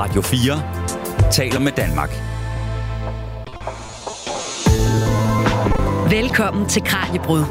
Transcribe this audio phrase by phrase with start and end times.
[0.00, 2.10] Radio 4 taler med Danmark.
[6.10, 7.44] Velkommen til Kranjebrud.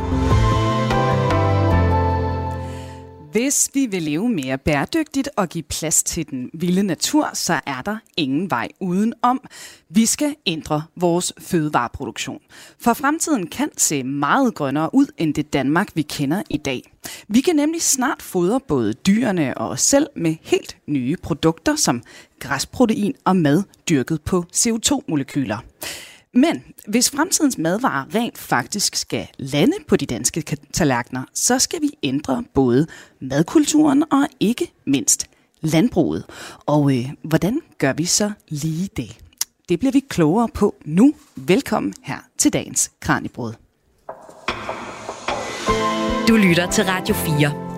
[3.31, 7.81] Hvis vi vil leve mere bæredygtigt og give plads til den vilde natur, så er
[7.81, 9.41] der ingen vej udenom.
[9.89, 12.39] Vi skal ændre vores fødevareproduktion.
[12.79, 16.91] For fremtiden kan se meget grønnere ud end det Danmark, vi kender i dag.
[17.27, 22.03] Vi kan nemlig snart fodre både dyrene og os selv med helt nye produkter som
[22.39, 25.57] græsprotein og mad dyrket på CO2-molekyler.
[26.33, 31.89] Men hvis fremtidens madvarer rent faktisk skal lande på de danske tallerkener, så skal vi
[32.03, 32.87] ændre både
[33.21, 35.27] madkulturen og ikke mindst
[35.61, 36.25] landbruget.
[36.65, 39.17] Og øh, hvordan gør vi så lige det?
[39.69, 41.13] Det bliver vi klogere på nu.
[41.35, 43.53] Velkommen her til dagens Kranjebrud.
[46.27, 47.68] Du lytter til Radio 4.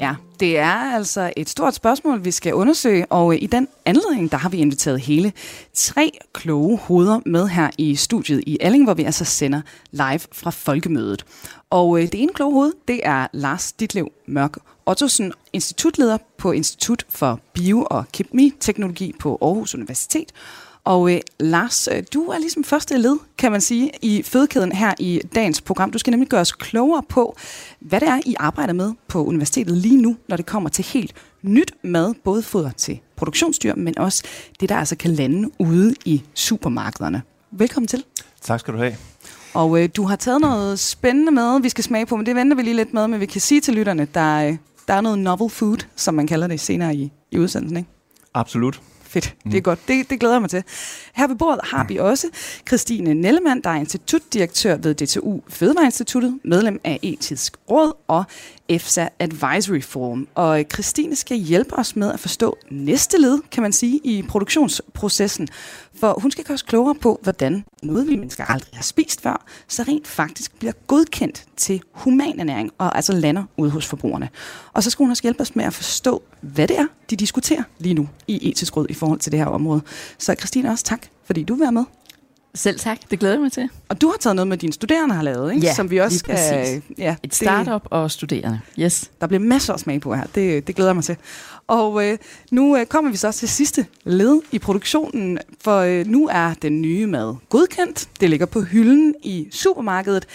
[0.00, 4.32] Ja, det er altså et stort spørgsmål, vi skal undersøge, og øh, i den anledning,
[4.32, 5.32] der har vi inviteret hele
[5.74, 10.50] tre kloge hoveder med her i studiet i Alling, hvor vi altså sender live fra
[10.50, 11.24] Folkemødet.
[11.70, 17.04] Og øh, det ene kloge hoved, det er Lars Ditlev Mørk Ottosen, institutleder på Institut
[17.08, 20.32] for Bio- og Kemiteknologi på Aarhus Universitet,
[20.86, 24.94] og øh, Lars, øh, du er ligesom første led, kan man sige, i fødekæden her
[24.98, 25.90] i dagens program.
[25.90, 27.36] Du skal nemlig gøre os klogere på,
[27.80, 31.14] hvad det er, I arbejder med på universitetet lige nu, når det kommer til helt
[31.42, 34.22] nyt mad, både foder til produktionsdyr, men også
[34.60, 37.22] det, der altså kan lande ude i supermarkederne.
[37.50, 38.04] Velkommen til.
[38.42, 38.96] Tak skal du have.
[39.54, 42.56] Og øh, du har taget noget spændende med, vi skal smage på, men det venter
[42.56, 44.56] vi lige lidt med, men vi kan sige til lytterne, der, øh,
[44.88, 47.88] der er noget novel food, som man kalder det senere i, i udsendelsen, ikke?
[48.34, 48.80] Absolut.
[49.06, 49.62] Fedt, det er mm.
[49.62, 49.88] godt.
[49.88, 50.64] Det, det glæder jeg mig til.
[51.14, 52.26] Her ved bordet har vi også
[52.68, 58.24] Christine Nellemann, der er institutdirektør ved DTU Fødevareinstituttet, medlem af Etisk Råd og
[58.68, 60.28] EFSA Advisory Forum.
[60.34, 64.22] Og øh, Christine skal hjælpe os med at forstå næste led, kan man sige, i
[64.22, 65.48] produktionsprocessen.
[65.94, 69.44] For hun skal gøre os klogere på, hvordan noget, vi mennesker aldrig har spist før,
[69.68, 74.28] så rent faktisk bliver godkendt til humanernæring og altså lander ude hos forbrugerne.
[74.72, 77.62] Og så skal hun også hjælpe os med at forstå, hvad det er, de diskuterer
[77.78, 79.82] lige nu i etisk råd i forhold til det her område.
[80.18, 81.84] Så Christine, også tak, fordi du vil være med.
[82.56, 83.68] Selv tak, det glæder jeg mig til.
[83.88, 85.66] Og du har taget noget med dine studerende har lavet, ikke?
[85.66, 89.10] Ja, Som vi også skal, ja, Et startup det, og studerende, yes.
[89.20, 91.16] Der bliver masser af smag på her, det, det glæder jeg mig til.
[91.66, 92.18] Og øh,
[92.50, 96.82] nu øh, kommer vi så til sidste led i produktionen, for øh, nu er den
[96.82, 98.08] nye mad godkendt.
[98.20, 100.26] Det ligger på hylden i supermarkedet.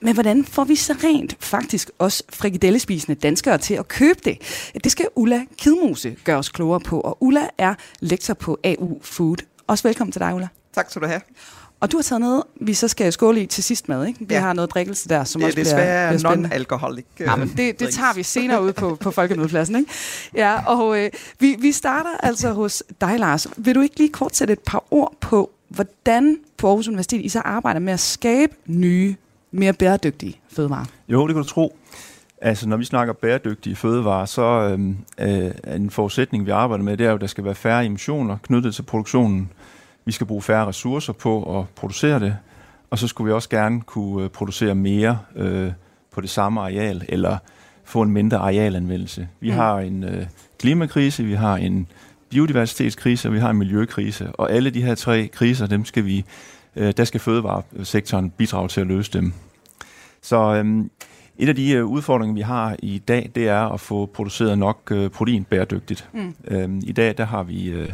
[0.00, 4.38] Men hvordan får vi så rent faktisk også frikadellespisende danskere til at købe det?
[4.84, 9.36] Det skal Ulla Kidmose gøre os klogere på, og Ulla er lektor på AU Food.
[9.66, 10.48] Også velkommen til dig, Ulla.
[10.74, 11.20] Tak skal du have.
[11.80, 14.20] Og du har taget noget, vi så skal skåle i til sidst med, ikke?
[14.20, 14.40] Vi ja.
[14.40, 17.06] har noget drikkelse der, som det også bliver, bliver non-alkoholik.
[17.20, 19.90] Ja, men det, det tager vi senere ud på, på folkemødepladsen, ikke?
[20.34, 23.46] Ja, og øh, vi, vi starter altså hos dig, Lars.
[23.56, 27.28] Vil du ikke lige kort sætte et par ord på, hvordan på Aarhus Universitet I
[27.28, 29.16] så arbejder med at skabe nye,
[29.50, 30.84] mere bæredygtige fødevarer?
[31.08, 31.76] Jo, det kan du tro.
[32.42, 37.04] Altså, når vi snakker bæredygtige fødevarer, så øh, er en forudsætning, vi arbejder med, det
[37.04, 39.50] er jo, at der skal være færre emissioner knyttet til produktionen
[40.10, 42.36] vi skal bruge færre ressourcer på at producere det,
[42.90, 45.72] og så skulle vi også gerne kunne øh, producere mere øh,
[46.12, 47.38] på det samme areal, eller
[47.84, 49.28] få en mindre arealanvendelse.
[49.40, 49.56] Vi mm.
[49.56, 50.26] har en øh,
[50.58, 51.86] klimakrise, vi har en
[52.30, 56.24] biodiversitetskrise, og vi har en miljøkrise, og alle de her tre kriser, dem skal vi,
[56.76, 59.32] øh, der skal fødevaresektoren bidrage til at løse dem.
[60.22, 60.84] Så øh,
[61.38, 64.88] et af de øh, udfordringer, vi har i dag, det er at få produceret nok
[64.90, 66.08] øh, protein bæredygtigt.
[66.12, 66.34] Mm.
[66.48, 67.66] Øh, I dag, der har vi...
[67.68, 67.92] Øh,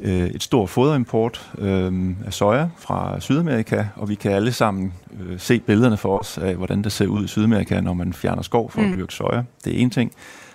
[0.00, 5.38] øh, et stort foderimport øh, af soja fra Sydamerika, og vi kan alle sammen øh,
[5.40, 8.70] se billederne for os af, hvordan det ser ud i Sydamerika, når man fjerner skov
[8.70, 8.92] for mm.
[8.92, 9.42] at dyrke soja.
[9.64, 10.12] Det er en ting.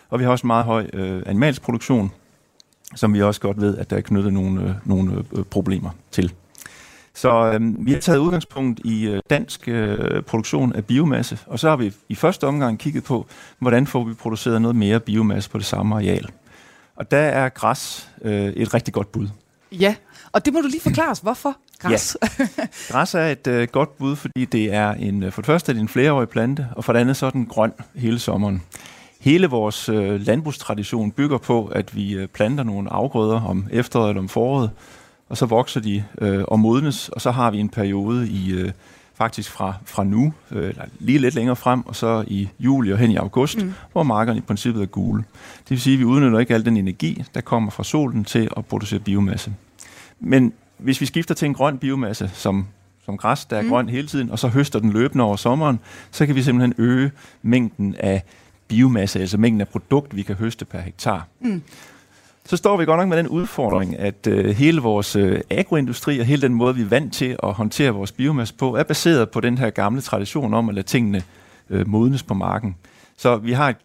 [0.09, 2.11] Og vi har også en meget høj øh, animalsk produktion,
[2.95, 6.33] som vi også godt ved, at der er knyttet nogle, øh, nogle øh, problemer til.
[7.13, 11.69] Så øh, vi har taget udgangspunkt i øh, dansk øh, produktion af biomasse, og så
[11.69, 13.25] har vi i første omgang kigget på,
[13.59, 16.27] hvordan får vi produceret noget mere biomasse på det samme areal.
[16.95, 19.27] Og der er græs øh, et rigtig godt bud.
[19.71, 19.95] Ja,
[20.31, 21.19] og det må du lige forklare os.
[21.19, 22.17] Hvorfor græs?
[22.39, 22.45] Ja.
[22.89, 25.73] Græs er et øh, godt bud, fordi det er en, øh, for det første er
[25.73, 28.63] det en flereårig plante, og for det andet så er den grøn hele sommeren.
[29.19, 34.21] Hele vores øh, landbrugstradition bygger på, at vi øh, planter nogle afgrøder om efteråret eller
[34.21, 34.69] om foråret,
[35.29, 38.71] og så vokser de øh, og modnes, og så har vi en periode i øh,
[39.21, 42.97] faktisk fra, fra nu, øh, eller lige lidt længere frem, og så i juli og
[42.97, 43.73] hen i august, mm.
[43.91, 45.23] hvor markerne i princippet er gule.
[45.59, 48.49] Det vil sige, at vi udnytter ikke al den energi, der kommer fra solen til
[48.57, 49.53] at producere biomasse.
[50.19, 52.67] Men hvis vi skifter til en grøn biomasse, som,
[53.05, 53.69] som græs, der er mm.
[53.69, 55.79] grøn hele tiden, og så høster den løbende over sommeren,
[56.11, 58.23] så kan vi simpelthen øge mængden af
[58.67, 61.27] biomasse, altså mængden af produkt, vi kan høste per hektar.
[61.39, 61.61] Mm.
[62.45, 66.25] Så står vi godt nok med den udfordring, at øh, hele vores øh, agroindustri og
[66.25, 69.39] hele den måde, vi er vant til at håndtere vores biomasse på, er baseret på
[69.39, 71.23] den her gamle tradition om at lade tingene
[71.69, 72.75] øh, modnes på marken.
[73.17, 73.75] Så vi har et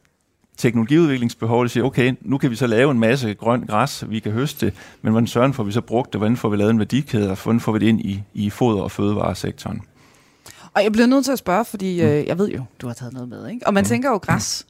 [0.56, 4.32] teknologiudviklingsbehov, der siger, okay, nu kan vi så lave en masse grønt græs, vi kan
[4.32, 4.73] høste,
[5.03, 7.38] men hvordan søren får vi så brugt det, hvordan får vi lavet en værdikæde, og
[7.43, 9.82] hvordan får vi det ind i, i foder- og fødevaresektoren?
[10.75, 12.08] Og jeg bliver nødt til at spørge, fordi mm.
[12.08, 13.67] øh, jeg ved jo, du har taget noget med, ikke?
[13.67, 13.88] Og man mm.
[13.88, 14.67] tænker jo, græs,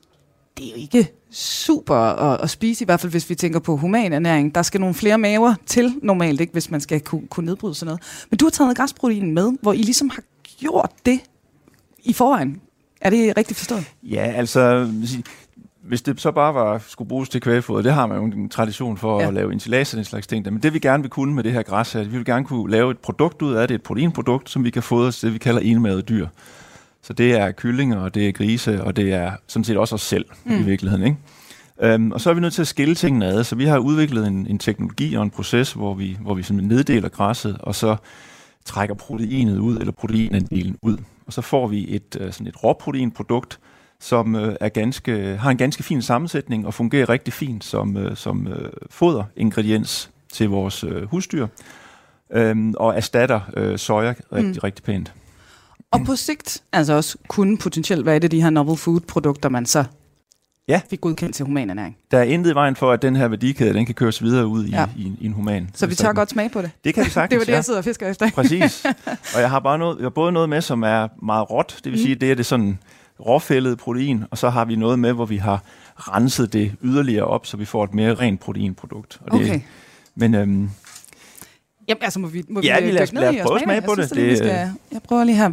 [0.58, 3.76] det er jo ikke super at, at spise, i hvert fald hvis vi tænker på
[3.76, 4.54] human ernæring.
[4.54, 7.86] Der skal nogle flere maver til normalt, ikke, hvis man skal kunne, kunne nedbryde sådan
[7.86, 8.26] noget.
[8.30, 10.22] Men du har taget græsprotein med, hvor I ligesom har
[10.58, 11.20] gjort det
[12.04, 12.60] i forvejen.
[13.00, 13.84] Er det rigtigt forstået?
[14.02, 14.90] Ja, altså,
[15.82, 18.96] hvis det så bare var, skulle bruges til kvægfoder, det har man jo en tradition
[18.96, 19.28] for ja.
[19.28, 20.52] at lave ensilage og den slags ting.
[20.52, 22.44] Men det vi gerne vil kunne med det her græs, er, at vi vil gerne
[22.44, 25.34] kunne lave et produkt ud af det, et proteinprodukt, som vi kan fodre til det,
[25.34, 26.26] vi kalder enmade dyr.
[27.06, 30.02] Så det er kyllinger, og det er grise, og det er sådan set også os
[30.02, 30.60] selv mm.
[30.60, 31.04] i virkeligheden.
[31.04, 31.94] Ikke?
[31.94, 34.26] Um, og så er vi nødt til at skille tingene ad, så vi har udviklet
[34.26, 37.96] en, en teknologi og en proces, hvor vi, hvor vi simpelthen neddeler græsset, og så
[38.64, 40.96] trækker proteinet ud, eller proteinandelen ud.
[41.26, 43.58] Og så får vi et, uh, sådan et råproteinprodukt,
[44.00, 48.14] som uh, er ganske, har en ganske fin sammensætning og fungerer rigtig fint som, uh,
[48.14, 48.48] som
[48.90, 51.46] foderingrediens til vores husdyr,
[52.36, 54.58] um, og erstatter uh, soja rigtig, mm.
[54.64, 55.12] rigtig pænt.
[55.92, 59.66] Og på sigt, altså også kunne potentielt være det de her novel food produkter, man
[59.66, 59.84] så
[60.68, 60.80] ja.
[60.90, 61.96] fik godkendt til humanernæring.
[62.10, 64.64] Der er intet i vejen for, at den her værdikæde, den kan køres videre ud
[64.64, 64.88] i, ja.
[64.96, 65.70] i, i en human.
[65.74, 66.70] Så vi tør godt smage på det?
[66.84, 68.30] Det kan vi sagtens, Det var det, jeg sidder og fisker efter.
[68.30, 68.84] Præcis.
[69.34, 71.92] Og jeg har, bare noget, jeg har både noget med, som er meget råt, det
[71.92, 72.04] vil mm.
[72.04, 72.78] sige, det er det sådan
[73.20, 75.62] råfældede protein, og så har vi noget med, hvor vi har
[75.96, 79.20] renset det yderligere op, så vi får et mere rent proteinprodukt.
[79.20, 79.60] Og det, okay.
[80.14, 80.70] Men øhm,
[81.88, 84.10] Jamen, altså må vi, må ja, vi, vi lad, lad prøve at smage på det.
[84.10, 85.50] det, det skal, jeg prøver lige her.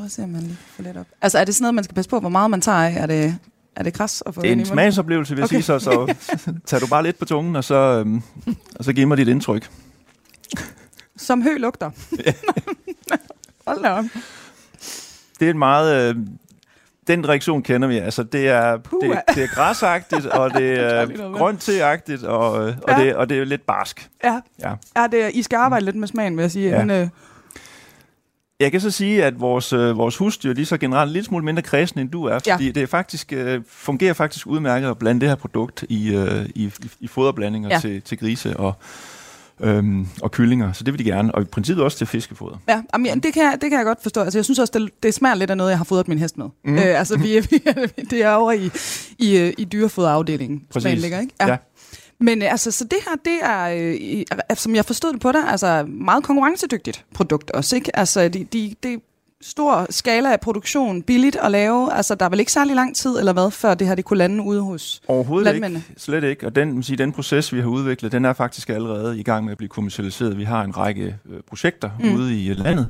[0.00, 1.06] Prøv at se, om man lige får lidt op.
[1.22, 2.94] Altså, er det sådan noget, man skal passe på, hvor meget man tager af?
[2.96, 3.38] Er det,
[3.76, 5.54] er det græs at få Det er en smagsoplevelse, vil jeg okay.
[5.54, 6.14] sige, så, så
[6.66, 8.22] tager du bare lidt på tungen, og så, øhm,
[8.76, 9.70] og så giv mig dit indtryk.
[11.16, 11.90] Som hø lugter.
[13.66, 14.04] Hold da op.
[15.40, 16.10] Det er en meget...
[16.10, 16.16] Øh,
[17.06, 17.98] den reaktion kender vi.
[17.98, 22.90] Altså, det er, det, det er græsagtigt, og det er grønt teagtigt, og, øh, og,
[22.90, 23.04] ja.
[23.04, 24.10] det, og det er lidt barsk.
[24.24, 24.74] Ja, ja.
[24.96, 26.70] ja det, I skal arbejde lidt med smagen, vil jeg sige.
[26.70, 26.84] Ja.
[26.84, 27.08] Men, øh,
[28.60, 31.44] jeg kan så sige, at vores, øh, vores husdyr, de er så generelt lidt smule
[31.44, 32.72] mindre kredsende, end du er, fordi ja.
[32.72, 36.72] det er faktisk, øh, fungerer faktisk udmærket at blande det her produkt i, øh, i,
[37.00, 37.78] i foderblandinger ja.
[37.80, 38.74] til, til grise og,
[39.60, 42.56] øhm, og kyllinger, så det vil de gerne, og i princippet også til fiskefoder.
[42.68, 44.20] Ja, jamen, det, kan jeg, det kan jeg godt forstå.
[44.20, 46.38] Altså, jeg synes også, det, det smager lidt af noget, jeg har fodret min hest
[46.38, 46.46] med.
[46.64, 46.74] Mm.
[46.74, 47.62] Øh, altså, vi, vi,
[48.10, 48.70] det er over i,
[49.18, 51.00] i, øh, i dyrefoderafdelingen, Præcis.
[51.00, 51.32] ligger, ikke?
[51.40, 51.46] Ja.
[51.48, 51.56] ja.
[52.20, 55.48] Men øh, altså, så det her, det er, øh, som jeg forstod det på dig,
[55.48, 57.96] altså meget konkurrencedygtigt produkt også, ikke?
[57.96, 59.00] Altså, de, de, de
[59.42, 61.92] stor skala af produktion, billigt at lave.
[61.92, 64.18] Altså, der er vel ikke særlig lang tid, eller hvad, før det her det kunne
[64.18, 65.84] lande ude hos Overhovedet landmændene?
[65.88, 66.00] ikke.
[66.00, 66.46] Slet ikke.
[66.46, 69.52] Og den, sige, den proces, vi har udviklet, den er faktisk allerede i gang med
[69.52, 70.38] at blive kommercialiseret.
[70.38, 72.14] Vi har en række øh, projekter mm.
[72.14, 72.88] ude i landet,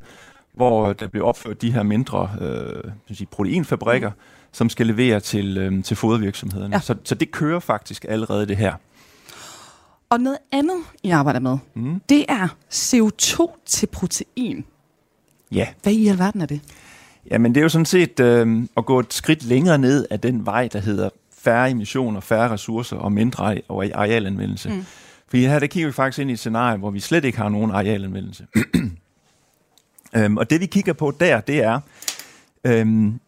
[0.54, 4.16] hvor der bliver opført de her mindre øh, sige, proteinfabrikker, mm.
[4.52, 6.74] som skal levere til, øh, til fodervirksomhederne.
[6.74, 6.80] Ja.
[6.80, 8.74] Så, så det kører faktisk allerede det her.
[10.10, 12.00] Og noget andet, I arbejder med, mm.
[12.08, 14.64] det er CO2 til protein.
[15.52, 15.66] Ja.
[15.82, 16.60] Hvad i alverden er det?
[17.30, 20.46] Jamen, det er jo sådan set øh, at gå et skridt længere ned af den
[20.46, 23.58] vej, der hedder færre emissioner, færre ressourcer og mindre
[23.94, 24.68] arealanvendelse.
[24.68, 24.84] Mm.
[25.28, 27.48] For her der kigger vi faktisk ind i et scenarie, hvor vi slet ikke har
[27.48, 28.46] nogen arealanvendelse.
[30.16, 31.80] øhm, og det vi kigger på der, det er,
[32.64, 33.20] øhm,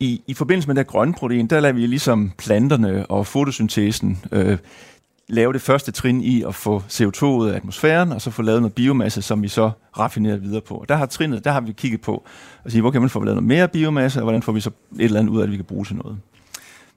[0.00, 4.58] i, i forbindelse med det grønne protein, der lader vi ligesom planterne og fotosyntesen øh,
[5.28, 8.62] lave det første trin i at få CO2 ud af atmosfæren, og så få lavet
[8.62, 10.84] noget biomasse, som vi så raffinerer videre på.
[10.88, 12.24] Der har trinet, der har vi kigget på
[12.64, 14.70] og sige, hvor kan man få lavet noget mere biomasse, og hvordan får vi så
[14.98, 16.18] et eller andet ud af, at vi kan bruge til noget.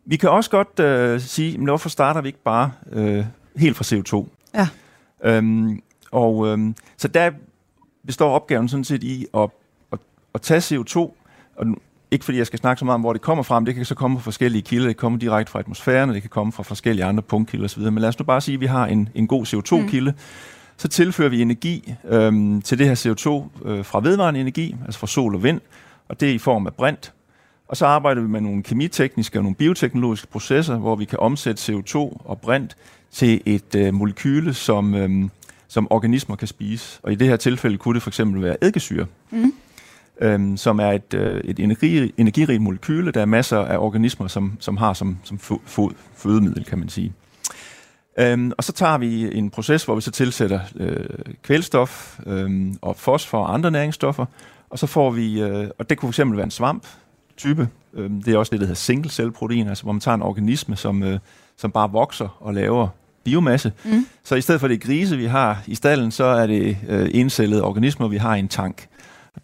[0.05, 3.95] Vi kan også godt øh, sige, men hvorfor starter vi ikke bare øh, helt fra
[3.95, 4.27] CO2?
[4.53, 4.67] Ja.
[5.23, 7.31] Øhm, og øhm, så der
[8.05, 9.49] består opgaven sådan set i at,
[9.91, 9.99] at,
[10.33, 10.97] at tage CO2,
[11.55, 11.65] og
[12.11, 13.85] ikke fordi jeg skal snakke så meget om, hvor det kommer fra, men det kan
[13.85, 14.87] så komme fra forskellige kilder.
[14.87, 17.81] Det kan komme direkte fra atmosfæren, og det kan komme fra forskellige andre punktkilder osv.
[17.81, 20.11] Men lad os nu bare sige, at vi har en, en god CO2-kilde.
[20.11, 20.17] Mm.
[20.77, 25.07] Så tilfører vi energi øhm, til det her CO2 øh, fra vedvarende energi, altså fra
[25.07, 25.61] sol og vind,
[26.09, 27.13] og det er i form af brint.
[27.67, 31.73] Og så arbejder vi med nogle kemitekniske og nogle bioteknologiske processer, hvor vi kan omsætte
[31.73, 32.75] CO2 og brint
[33.11, 35.29] til et øh, molekyle, som, øh,
[35.67, 36.99] som organismer kan spise.
[37.03, 39.05] Og i det her tilfælde kunne det for eksempel være eddikesyre.
[39.31, 39.53] Mm
[40.21, 43.11] øhm, som er et, øh, et energi, energirigt molekyle.
[43.11, 47.13] Der er masser af organismer, som, som har som, som fo, fødemiddel, kan man sige.
[48.19, 51.05] Øhm, og så tager vi en proces, hvor vi så tilsætter øh,
[51.43, 54.25] kvælstof øh, og fosfor og andre næringsstoffer,
[54.69, 56.87] og så får vi, øh, og det kunne fx være en svamp
[57.37, 60.15] type, øh, det er også det, der hedder single cell protein, altså hvor man tager
[60.15, 61.19] en organisme, som, øh,
[61.57, 62.87] som bare vokser og laver
[63.23, 63.71] biomasse.
[63.85, 64.05] Mm.
[64.23, 67.63] Så i stedet for det grise, vi har i stallen, så er det øh, encellede
[67.63, 68.87] organismer, vi har i en tank.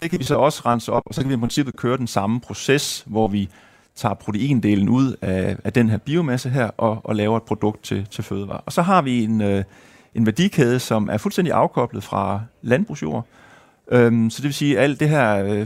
[0.01, 2.07] Det kan vi så også rense op, og så kan vi i princippet køre den
[2.07, 3.49] samme proces, hvor vi
[3.95, 8.07] tager proteindelen ud af, af den her biomasse her og, og laver et produkt til,
[8.11, 8.61] til fødevare.
[8.65, 9.63] Og så har vi en, øh,
[10.15, 13.25] en værdikæde, som er fuldstændig afkoblet fra landbrugsjord.
[13.91, 15.65] Øhm, så det vil sige, at alt det her øh,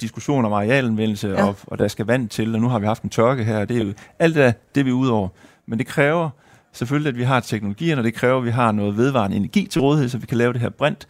[0.00, 1.46] diskussion om arealanvendelse, ja.
[1.46, 3.76] og, og der skal vand til, og nu har vi haft en tørke her, det
[3.76, 5.28] er jo alt det, det er vi ude over.
[5.66, 6.30] Men det kræver
[6.72, 9.80] selvfølgelig, at vi har teknologierne, og det kræver, at vi har noget vedvarende energi til
[9.80, 11.08] rådighed, så vi kan lave det her brint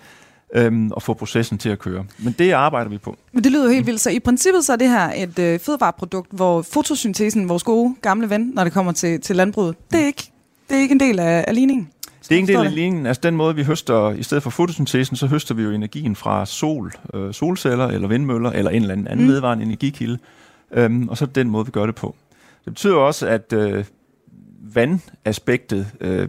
[0.54, 2.04] øhm, og få processen til at køre.
[2.18, 3.16] Men det arbejder vi på.
[3.32, 4.00] Men det lyder jo helt vildt.
[4.00, 8.30] Så i princippet så er det her et øh, fødevareprodukt, hvor fotosyntesen, vores gode gamle
[8.30, 10.32] ven, når det kommer til, til landbruget, det er ikke,
[10.70, 11.88] det er ikke en del af, af ligningen.
[12.22, 13.06] Det er ikke en del af ligningen.
[13.06, 16.46] Altså den måde, vi høster, i stedet for fotosyntesen, så høster vi jo energien fra
[16.46, 19.32] sol, øh, solceller eller vindmøller, eller en eller anden, anden mm.
[19.32, 20.18] vedvarende energikilde.
[20.72, 22.16] Øhm, og så er den måde, vi gør det på.
[22.64, 23.84] Det betyder også, at øh,
[24.74, 26.28] vandaspektet øh,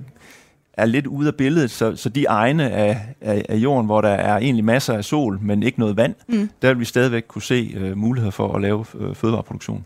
[0.78, 4.10] er lidt ude af billedet, så, så de egne af, af, af jorden, hvor der
[4.10, 6.50] er egentlig masser af sol, men ikke noget vand, mm.
[6.62, 9.86] der vil vi stadigvæk kunne se øh, muligheder for at lave øh, fødevareproduktion.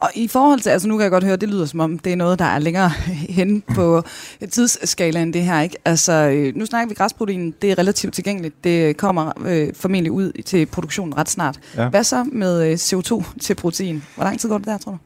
[0.00, 2.12] Og i forhold til, altså nu kan jeg godt høre, det lyder som om, det
[2.12, 2.88] er noget, der er længere
[3.38, 4.02] hen på
[4.50, 5.76] tidsskalaen det her, ikke?
[5.84, 10.42] Altså, øh, nu snakker vi græsprotein, det er relativt tilgængeligt, det kommer øh, formentlig ud
[10.42, 11.60] til produktionen ret snart.
[11.76, 11.88] Ja.
[11.88, 14.04] Hvad så med øh, CO2 til protein?
[14.14, 14.98] Hvor lang tid går det der, tror du?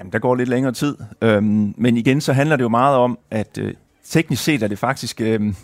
[0.00, 0.96] Jamen, der går lidt længere tid.
[1.22, 3.74] Øhm, men igen, så handler det jo meget om, at øh,
[4.10, 5.20] teknisk set er det faktisk...
[5.20, 5.54] Øh,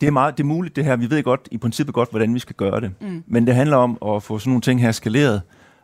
[0.00, 0.96] det er, meget, det er muligt det her.
[0.96, 2.90] Vi ved godt, i princippet godt, hvordan vi skal gøre det.
[3.00, 3.22] Mm.
[3.26, 5.42] Men det handler om at få sådan nogle ting her skaleret.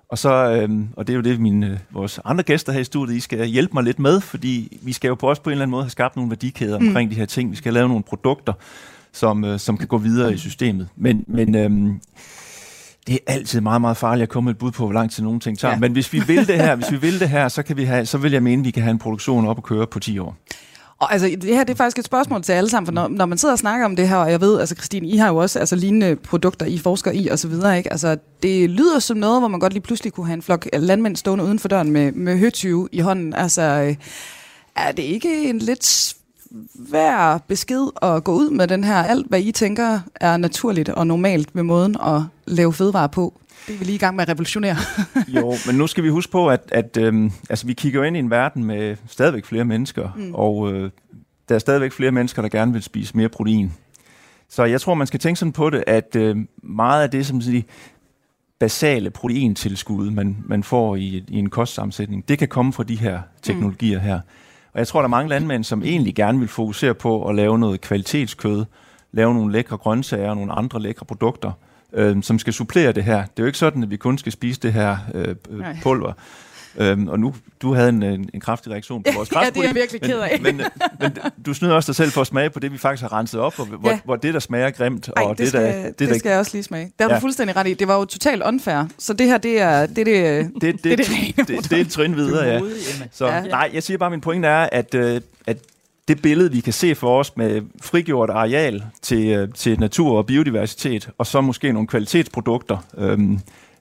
[0.08, 2.84] Og, så, øhm, og det er jo det, mine, øh, vores andre gæster her i
[2.84, 5.52] studiet, I skal hjælpe mig lidt med, fordi vi skal jo på også på en
[5.52, 6.86] eller anden måde have skabt nogle værdikæder mm.
[6.86, 7.50] omkring de her ting.
[7.50, 8.52] Vi skal lave nogle produkter,
[9.12, 10.88] som, øh, som kan gå videre i systemet.
[10.96, 12.00] Men, men øhm,
[13.06, 15.22] det er altid meget, meget farligt at komme med et bud på, hvor lang tid
[15.22, 15.72] nogle ting tager.
[15.72, 15.78] Ja.
[15.78, 18.06] Men hvis vi vil det her, hvis vi vil det her, så, kan vi have,
[18.06, 20.18] så vil jeg mene, at vi kan have en produktion op og køre på 10
[20.18, 20.36] år.
[21.04, 23.26] Og altså, det her det er faktisk et spørgsmål til alle sammen, for når, når
[23.26, 25.36] man sidder og snakker om det her, og jeg ved, altså Christine, I har jo
[25.36, 27.92] også altså, lignende produkter, I forsker i og så videre, ikke?
[27.92, 30.82] Altså, det lyder som noget, hvor man godt lige pludselig kunne have en flok øh,
[30.82, 33.34] landmænd stående uden for døren med, med høtyve i hånden.
[33.34, 33.96] Altså, øh,
[34.76, 39.40] er det ikke en lidt svær besked at gå ud med den her, alt hvad
[39.40, 43.34] I tænker er naturligt og normalt med måden at lave fødevare på?
[43.66, 44.76] Det er vi lige i gang med at revolutionere.
[45.36, 48.18] jo, men nu skal vi huske på, at, at øhm, altså, vi kigger ind i
[48.18, 50.34] en verden med stadigvæk flere mennesker, mm.
[50.34, 50.90] og øh,
[51.48, 53.72] der er stadigvæk flere mennesker, der gerne vil spise mere protein.
[54.48, 57.40] Så jeg tror, man skal tænke sådan på det, at øh, meget af det, som
[57.40, 57.62] de
[58.58, 63.20] basale proteintilskud, man, man får i, i en kostsammensætning, det kan komme fra de her
[63.42, 64.04] teknologier mm.
[64.04, 64.20] her.
[64.72, 67.58] Og jeg tror, der er mange landmænd, som egentlig gerne vil fokusere på at lave
[67.58, 68.64] noget kvalitetskød,
[69.12, 71.52] lave nogle lækre grøntsager og nogle andre lækre produkter,
[71.94, 73.16] øh, som skal supplere det her.
[73.16, 76.12] Det er jo ikke sådan, at vi kun skal spise det her øh, øh pulver.
[76.76, 79.62] Øhm, og nu, du havde en, en, en kraftig reaktion på vores ja, det er
[79.62, 80.40] jeg virkelig ked af.
[80.40, 80.66] Men, men,
[81.00, 83.40] men du snyder også dig selv for at smage på det, vi faktisk har renset
[83.40, 83.98] op, og hvor, ja.
[84.04, 85.10] hvor det, der smager grimt.
[85.16, 86.84] Ej, og det, skal, der, det, det der, skal jeg også lige smage.
[86.84, 87.14] Det har ja.
[87.14, 87.74] du fuldstændig ret i.
[87.74, 88.88] Det var jo totalt unfair.
[88.98, 91.80] Så det her, det er det, det, det, det, det, det, det, det, det er
[91.80, 92.60] et trin videre, ja.
[93.12, 93.40] Så ja.
[93.40, 95.58] nej, jeg siger bare, min pointe er, at, øh, at
[96.08, 100.26] det billede, vi kan se for os med frigjort areal til, øh, til natur og
[100.26, 103.40] biodiversitet, og så måske nogle kvalitetsprodukter øhm,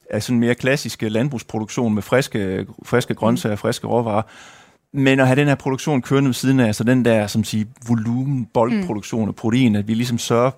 [0.09, 4.21] af sådan mere klassiske landbrugsproduktion med friske, friske grøntsager og friske råvarer,
[4.93, 7.65] men at have den her produktion kørende ved siden af, altså den der, som siger,
[7.87, 10.51] volumen, boldproduktion af protein, at vi ligesom sørger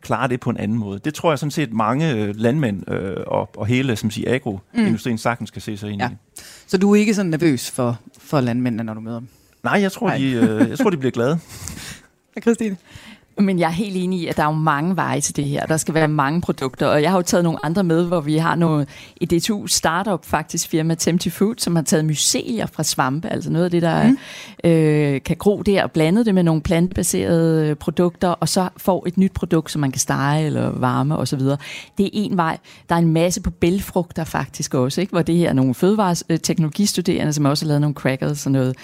[0.00, 0.98] klare det på en anden måde.
[0.98, 5.14] Det tror jeg sådan set mange øh, landmænd øh, og, og hele som siger, agroindustrien
[5.14, 5.18] mm.
[5.18, 6.08] sagtens kan se sig ind ja.
[6.08, 6.12] i.
[6.66, 9.28] Så du er ikke sådan nervøs for, for landmændene, når du møder dem?
[9.66, 11.38] Nej, jeg tror, De, øh, jeg tror de bliver glade.
[12.42, 12.76] Christine?
[13.38, 15.66] Men jeg er helt enig i, at der er jo mange veje til det her.
[15.66, 18.36] Der skal være mange produkter, og jeg har jo taget nogle andre med, hvor vi
[18.36, 18.88] har noget,
[19.20, 23.64] et DTU startup faktisk firma Tempty Food, som har taget mycelier fra svampe, altså noget
[23.64, 24.18] af det, der mm.
[24.70, 29.18] øh, kan gro der, og blandet det med nogle plantebaserede produkter, og så får et
[29.18, 31.40] nyt produkt, som man kan stege eller varme osv.
[31.98, 32.58] Det er en vej.
[32.88, 35.10] Der er en masse på bælfrugter faktisk også, ikke?
[35.10, 38.76] hvor det her er nogle fødevareteknologistuderende, som også har lavet nogle crackers og noget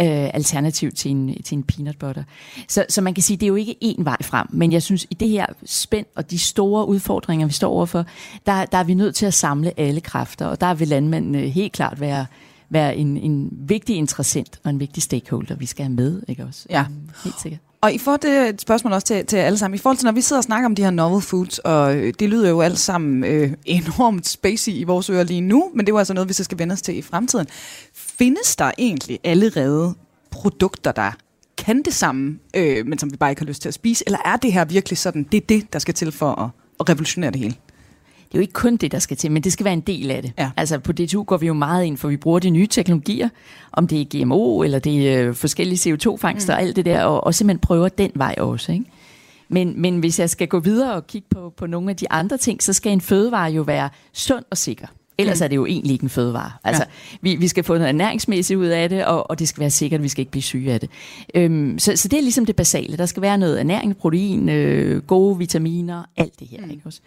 [0.00, 2.22] øh, alternativ til en, til en peanut butter.
[2.68, 5.06] Så, så man kan sige, det er jo ikke én vej frem, men jeg synes,
[5.10, 8.04] i det her spænd og de store udfordringer, vi står overfor,
[8.46, 11.72] der, der er vi nødt til at samle alle kræfter, og der vil landmændene helt
[11.72, 12.26] klart være
[12.68, 16.66] være en, en vigtig interessent og en vigtig stakeholder, vi skal have med, ikke også?
[16.70, 16.84] Ja.
[17.24, 17.60] Helt sikkert.
[17.86, 19.74] Og I får det øh, et spørgsmål også til, til alle sammen.
[19.74, 22.14] I forhold til, når vi sidder og snakker om de her novel foods, og øh,
[22.20, 25.92] det lyder jo alt sammen øh, enormt spacey i vores ører lige nu, men det
[25.92, 27.46] er jo altså noget, vi så skal vende os til i fremtiden.
[27.94, 29.94] Findes der egentlig allerede
[30.30, 31.12] produkter, der
[31.58, 34.04] kan det samme, øh, men som vi bare ikke har lyst til at spise?
[34.06, 36.50] Eller er det her virkelig sådan, det er det, der skal til for at,
[36.80, 37.54] at revolutionere det hele?
[38.28, 40.10] Det er jo ikke kun det, der skal til, men det skal være en del
[40.10, 40.32] af det.
[40.38, 40.50] Ja.
[40.56, 43.28] Altså på DTU går vi jo meget ind, for vi bruger de nye teknologier,
[43.72, 46.56] om det er GMO, eller det er øh, forskellige CO2-fangster mm.
[46.56, 48.84] og alt det der, og, og simpelthen prøver den vej også, ikke?
[49.48, 52.36] Men, men hvis jeg skal gå videre og kigge på, på nogle af de andre
[52.36, 54.86] ting, så skal en fødevare jo være sund og sikker.
[55.18, 55.44] Ellers mm.
[55.44, 56.50] er det jo egentlig ikke en fødevare.
[56.64, 57.16] Altså, ja.
[57.20, 60.02] vi, vi skal få noget ernæringsmæssigt ud af det, og, og det skal være sikkert,
[60.02, 60.90] vi skal ikke blive syge af det.
[61.34, 62.96] Øhm, så, så det er ligesom det basale.
[62.96, 66.64] Der skal være noget ernæring, protein, øh, gode vitaminer, alt det her.
[66.64, 66.70] Mm.
[66.70, 67.00] Ikke også?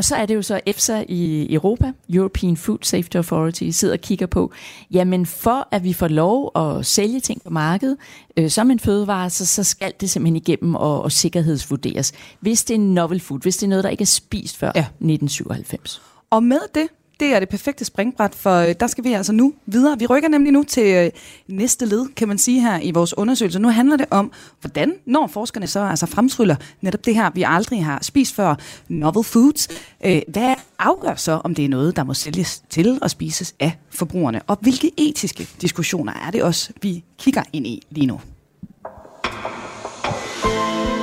[0.00, 4.00] Og så er det jo så EFSA i Europa, European Food Safety Authority, sidder og
[4.00, 4.52] kigger på,
[4.90, 7.96] jamen for at vi får lov at sælge ting på markedet
[8.36, 12.12] øh, som en fødevare, så, så skal det simpelthen igennem og, og sikkerhedsvurderes.
[12.40, 14.72] Hvis det er en novel food, hvis det er noget, der ikke er spist før
[14.74, 14.80] ja.
[14.80, 16.02] 1997.
[16.30, 16.88] Og med det,
[17.20, 19.98] det er det perfekte springbræt, for øh, der skal vi altså nu videre.
[19.98, 21.10] Vi rykker nemlig nu til øh,
[21.48, 23.58] næste led, kan man sige her i vores undersøgelse.
[23.58, 27.84] Nu handler det om, hvordan når forskerne så altså fremtryller netop det her, vi aldrig
[27.84, 28.54] har spist før,
[28.88, 29.68] novel foods.
[30.04, 33.72] Øh, hvad afgør så, om det er noget, der må sælges til og spises af
[33.90, 34.42] forbrugerne?
[34.46, 38.20] Og hvilke etiske diskussioner er det også, vi kigger ind i lige nu?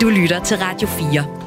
[0.01, 1.46] Du lytter til Radio 4.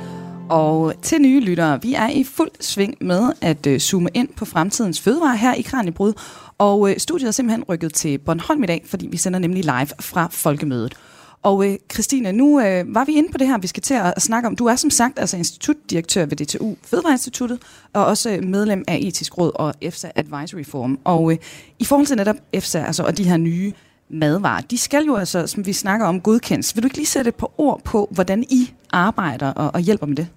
[0.51, 4.45] Og til nye lyttere, vi er i fuld sving med at øh, zoome ind på
[4.45, 6.13] fremtidens fødevare her i Kranjebrud.
[6.59, 9.89] Og øh, studiet er simpelthen rykket til Bornholm i dag, fordi vi sender nemlig live
[10.01, 10.95] fra Folkemødet.
[11.43, 14.13] Og øh, Christine, nu øh, var vi inde på det her, vi skal til at,
[14.17, 14.57] at snakke om.
[14.57, 17.59] Du er som sagt altså institutdirektør ved DTU Fødevareinstituttet,
[17.93, 20.99] og også øh, medlem af Etisk Råd og EFSA Advisory Forum.
[21.05, 21.39] Og øh,
[21.79, 23.73] i forhold til netop EFSA altså, og de her nye
[24.09, 26.77] madvarer, de skal jo altså, som vi snakker om, godkendes.
[26.77, 30.07] Vil du ikke lige sætte et par ord på, hvordan I arbejder og, og hjælper
[30.07, 30.29] med det?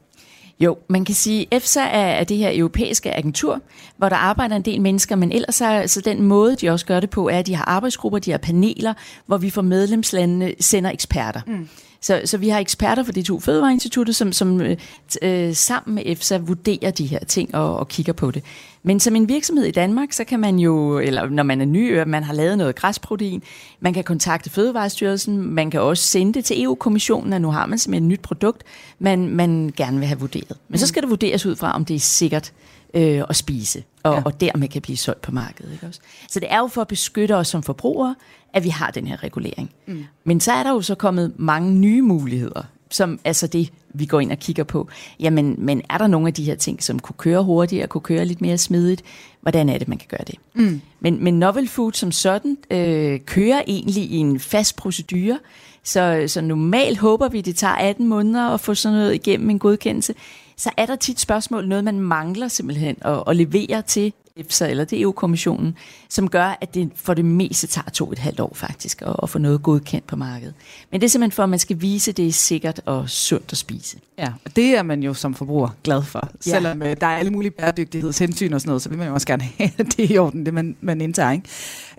[0.64, 3.62] Jo, man kan sige, at EFSA er det her europæiske agentur,
[3.98, 7.00] hvor der arbejder en del mennesker, men ellers er så den måde, de også gør
[7.00, 8.94] det på, er, at de har arbejdsgrupper, de har paneler,
[9.26, 11.42] hvor vi fra medlemslandene sender eksperter.
[11.48, 11.70] Mm.
[12.04, 14.78] Så, så vi har eksperter fra de to fødevareinstitutter, som, som øh,
[15.22, 18.44] øh, sammen med EFSA vurderer de her ting og, og kigger på det.
[18.84, 22.02] Men som en virksomhed i Danmark, så kan man jo, eller når man er ny,
[22.02, 23.44] man har lavet noget græsprotein,
[23.80, 27.78] man kan kontakte Fødevarestyrelsen, man kan også sende det til EU-kommissionen, og nu har man
[27.78, 28.64] simpelthen et nyt produkt,
[29.00, 30.58] man, man gerne vil have vurderet.
[30.70, 30.88] Men så mm.
[30.88, 32.52] skal det vurderes ud fra, om det er sikkert
[32.94, 34.22] øh, at spise, og, ja.
[34.26, 35.74] og dermed kan blive solgt på markedet.
[35.74, 36.00] Ikke også?
[36.30, 38.16] Så det er jo for at beskytte os som forbrugere,
[38.54, 39.72] at vi har den her regulering.
[39.86, 40.06] Mm.
[40.24, 44.20] Men så er der jo så kommet mange nye muligheder, som altså det, vi går
[44.20, 44.88] ind og kigger på.
[45.20, 48.26] Jamen, men er der nogle af de her ting, som kunne køre hurtigere, kunne køre
[48.26, 49.02] lidt mere smidigt?
[49.42, 50.36] Hvordan er det, man kan gøre det?
[50.54, 50.82] Mm.
[51.00, 55.40] Men, men novel food som sådan øh, kører egentlig i en fast procedure,
[55.84, 59.60] så, så normalt håber vi, det tager 18 måneder at få sådan noget igennem en
[59.60, 60.14] godkendelse.
[60.58, 64.86] Så er der tit spørgsmål, noget man mangler simpelthen at, at levere til EFSA eller
[64.86, 65.78] det EU-kommissionen,
[66.10, 69.30] som gør, at det for det meste tager to et halvt år faktisk at, at
[69.30, 70.54] få noget godkendt på markedet.
[70.92, 73.52] Men det er simpelthen for, at man skal vise, at det er sikkert og sundt
[73.52, 73.98] at spise.
[74.18, 76.30] Ja, og det er man jo som forbruger glad for.
[76.46, 76.52] Ja.
[76.52, 79.28] Selvom uh, der er alle mulige bæredygtighedshensyn og sådan noget, så vil man jo også
[79.28, 81.32] gerne have, at det er i orden, det man, man indtager.
[81.32, 81.50] Ikke?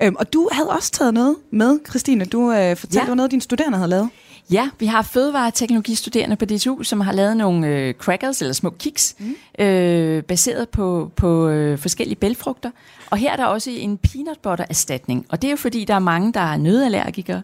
[0.02, 2.24] Øhm, og du havde også taget noget med, Christine.
[2.24, 3.14] Du uh, fortalte, ja.
[3.14, 4.10] noget, dine studerende havde lavet.
[4.50, 9.16] Ja, vi har fødevareteknologistuderende på DTU, som har lavet nogle øh, crackers, eller små kiks,
[9.18, 9.64] mm.
[9.64, 12.70] øh, baseret på, på øh, forskellige bælfrugter.
[13.10, 15.26] Og her er der også en peanut butter erstatning.
[15.28, 17.42] Og det er jo fordi, der er mange, der er nødallergikere.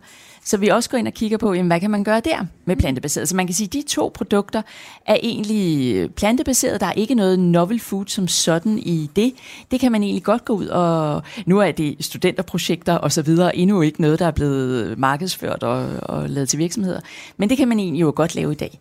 [0.51, 2.77] Så vi også går ind og kigger på, jamen, hvad kan man gøre der med
[2.77, 3.29] plantebaseret.
[3.29, 4.63] Så man kan sige, at de to produkter
[5.07, 6.81] er egentlig plantebaseret.
[6.81, 9.33] Der er ikke noget novel food som sådan i det.
[9.71, 11.23] Det kan man egentlig godt gå ud og...
[11.47, 13.57] Nu er det studenterprojekter og så videre.
[13.57, 17.01] Endnu ikke noget, der er blevet markedsført og, og lavet til virksomheder.
[17.37, 18.81] Men det kan man egentlig jo godt lave i dag.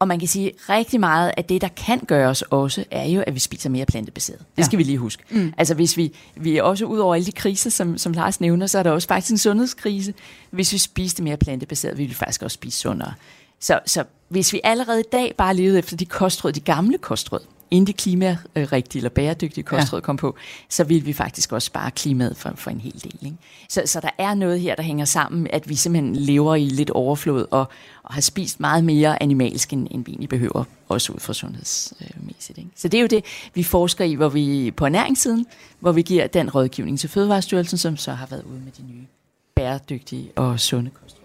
[0.00, 3.24] Og man kan sige, at rigtig meget af det, der kan gøres også, er jo,
[3.26, 4.38] at vi spiser mere plantebaseret.
[4.38, 4.62] Det ja.
[4.62, 5.22] skal vi lige huske.
[5.30, 5.52] Mm.
[5.58, 8.66] Altså hvis vi, vi er også ud over alle de kriser, som, som Lars nævner,
[8.66, 10.14] så er der også faktisk en sundhedskrise.
[10.50, 13.14] Hvis vi spiste mere plantebaseret, vil vi faktisk også spise sundere.
[13.60, 17.40] Så, så hvis vi allerede i dag bare levede efter de kostråd, de gamle kostråd,
[17.70, 20.04] inden de klimarigtige eller bæredygtige kostråd ja.
[20.04, 20.36] kom på,
[20.68, 23.18] så vil vi faktisk også spare klimaet for, for en hel del.
[23.22, 23.36] Ikke?
[23.68, 26.90] Så, så der er noget her, der hænger sammen, at vi simpelthen lever i lidt
[26.90, 27.68] overflod og,
[28.02, 32.58] og har spist meget mere animalsk, end, end vi egentlig behøver, også ud fra sundhedsmæssigt.
[32.58, 32.70] Ikke?
[32.76, 35.46] Så det er jo det, vi forsker i, hvor vi på ernæringssiden,
[35.80, 39.06] hvor vi giver den rådgivning til Fødevarestyrelsen, som så har været ude med de nye
[39.54, 41.20] bæredygtige og sunde kostråd.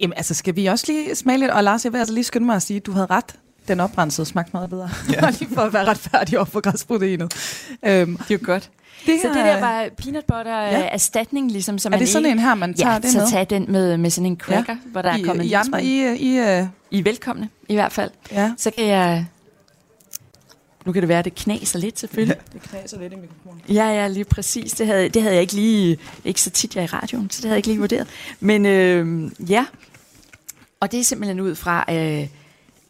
[0.00, 1.50] Jamen altså, skal vi også lige smage lidt?
[1.50, 3.36] Og Lars, jeg vil altså lige skynde mig at sige, at du havde ret
[3.68, 4.90] den oprensede smagte meget bedre.
[5.12, 5.30] Ja.
[5.40, 7.34] lige for at være retfærdig over for græsproteinet.
[7.84, 8.70] Øhm, det er jo godt.
[9.06, 10.88] Det så det der var peanut butter ja.
[10.92, 11.78] erstatning, ligesom.
[11.78, 13.30] Som er det man sådan en her, man tager ja, det så med?
[13.30, 14.90] tag den med, med sådan en cracker, ja.
[14.90, 16.66] hvor der I, er kommet I, andre, I, I, uh...
[16.90, 18.10] I er velkomne, i hvert fald.
[18.32, 18.52] Ja.
[18.56, 19.26] Så kan jeg...
[20.86, 22.36] Nu kan det være, at det knaser lidt, selvfølgelig.
[22.52, 22.58] Ja.
[22.58, 23.62] Det knaser lidt i mikrofonen.
[23.68, 24.72] Ja, ja, lige præcis.
[24.72, 25.98] Det havde, det havde jeg ikke lige...
[26.24, 28.06] Ikke så tit, jeg er i radioen, så det havde jeg ikke lige vurderet.
[28.40, 29.64] Men øh, ja,
[30.80, 31.84] og det er simpelthen ud fra...
[31.90, 32.26] Øh,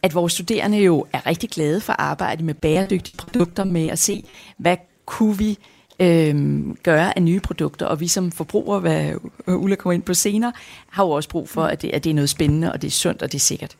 [0.02, 3.98] at vores studerende jo er rigtig glade for at arbejde med bæredygtige produkter, med at
[3.98, 4.24] se,
[4.56, 5.58] hvad kunne vi
[6.00, 9.12] øh, gøre af nye produkter, og vi som forbrugere, hvad
[9.46, 10.52] Ulla kommer ind på senere,
[10.90, 12.92] har jo også brug for, at det, at det er noget spændende, og det er
[12.92, 13.76] sundt, og det er sikkert.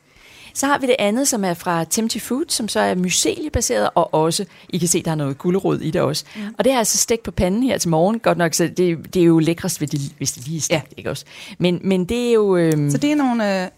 [0.55, 4.15] Så har vi det andet, som er fra Tempty Food, som så er myceliebaseret, og
[4.15, 6.25] også, I kan se, der er noget gulerod i det også.
[6.37, 6.43] Mm.
[6.59, 8.19] Og det er altså stegt på panden her til morgen.
[8.19, 10.85] Godt nok, så det, det er jo lækrest, hvis det, hvis det lige er stegt,
[10.93, 10.97] ja.
[10.97, 11.25] ikke også?
[11.59, 12.57] Men, men det er jo...
[12.57, 13.63] Øhm, så det er nogle...
[13.63, 13.69] Øh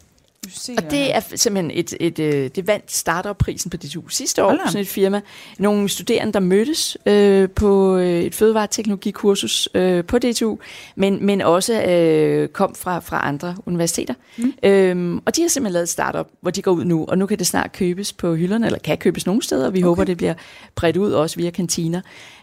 [0.77, 4.59] og det er simpelthen et, et, et øh, det vandt startup-prisen på DTU sidste år,
[4.67, 5.21] sådan et firma.
[5.59, 10.59] Nogle studerende, der mødtes øh, på øh, et fødevareteknologikursus øh, på DTU,
[10.97, 14.15] men, men også øh, kom fra, fra andre universiteter.
[14.37, 14.53] Mm.
[14.63, 17.27] Øhm, og de har simpelthen lavet et startup, hvor de går ud nu, og nu
[17.27, 19.85] kan det snart købes på hylderne, eller kan købes nogle steder, og vi okay.
[19.85, 20.35] håber, det bliver
[20.75, 22.01] bredt ud også via kantiner.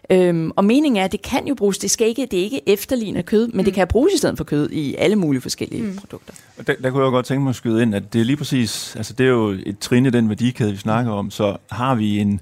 [0.10, 2.70] Øhm, og meningen er, at det kan jo bruges, det, skal ikke, det er ikke
[2.70, 3.64] efterligner kød, men mm.
[3.64, 5.96] det kan bruges i stedet for kød i alle mulige forskellige mm.
[5.96, 6.34] produkter.
[6.68, 8.96] Der, der kunne jeg godt tænke mig at skyde ind, at det er lige præcis,
[8.96, 12.20] altså det er jo et trin i den værdikæde, vi snakker om, så har vi
[12.20, 12.40] en,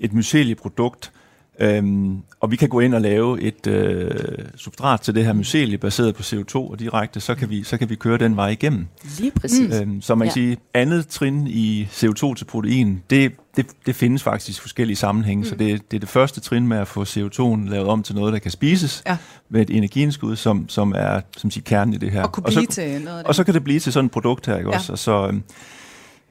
[0.00, 1.12] et mycelie-produkt,
[1.60, 4.10] øhm, og vi kan gå ind og lave et øh,
[4.56, 7.90] substrat til det her mycelie baseret på CO2 og direkte, så kan vi, så kan
[7.90, 8.86] vi køre den vej igennem.
[9.18, 9.80] Lige præcis.
[9.80, 10.32] Øhm, så man kan ja.
[10.32, 15.42] sige, andet trin i CO2 til protein, det, det, det findes faktisk i forskellige sammenhænge,
[15.42, 15.48] mm.
[15.48, 18.32] så det, det er det første trin med at få CO2'en lavet om til noget,
[18.32, 19.16] der kan spises ja.
[19.48, 22.22] med et energiindskud, som, som er som siger, kernen i det her.
[22.22, 23.24] Og kunne og så, til noget.
[23.24, 24.76] Og så kan det blive til sådan et produkt her, ikke ja.
[24.76, 24.92] også?
[24.92, 25.42] Og så, øhm,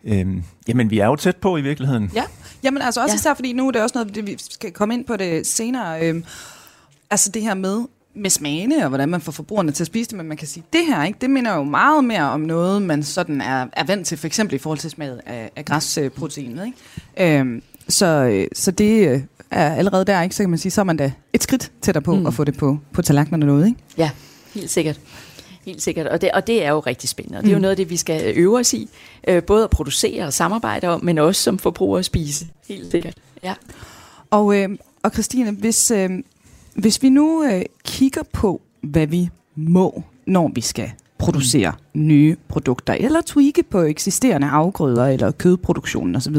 [0.03, 2.11] øhm, jamen, vi er jo tæt på i virkeligheden.
[2.15, 2.23] Ja,
[2.63, 3.17] jamen altså også ja.
[3.17, 6.07] især, fordi nu er det også noget, det, vi skal komme ind på det senere.
[6.07, 6.23] Øhm,
[7.09, 7.81] altså det her med,
[8.15, 10.63] med smagene, og hvordan man får forbrugerne til at spise det, men man kan sige,
[10.73, 14.07] det her, ikke, det minder jo meget mere om noget, man sådan er, er vant
[14.07, 16.65] til, for eksempel i forhold til smaget af, af græsproteinet.
[16.65, 17.39] Ikke?
[17.39, 20.35] Øhm, så, så det øh, er allerede der, ikke?
[20.35, 22.25] så kan man sige, så er man da et skridt tættere på mm.
[22.25, 23.67] at få det på, på tallerkenerne noget.
[23.67, 23.79] Ikke?
[23.97, 24.09] Ja,
[24.53, 24.99] helt sikkert.
[25.69, 27.37] Helt sikkert, og det, og det er jo rigtig spændende.
[27.37, 27.61] Og det er jo mm.
[27.61, 28.89] noget af det, vi skal øve os i,
[29.27, 32.47] øh, både at producere og samarbejde om, men også som forbrugere at spise.
[32.67, 33.53] Helt sikkert, ja.
[34.29, 34.69] Og, øh,
[35.03, 36.09] og Christine, hvis, øh,
[36.75, 42.07] hvis vi nu øh, kigger på, hvad vi må, når vi skal producere mm.
[42.07, 46.35] nye produkter, eller tweake på eksisterende afgrøder, eller kødproduktionen osv.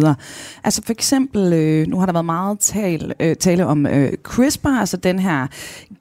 [0.64, 4.68] Altså for eksempel, øh, nu har der været meget tale, øh, tale om øh, CRISPR,
[4.68, 5.46] altså den her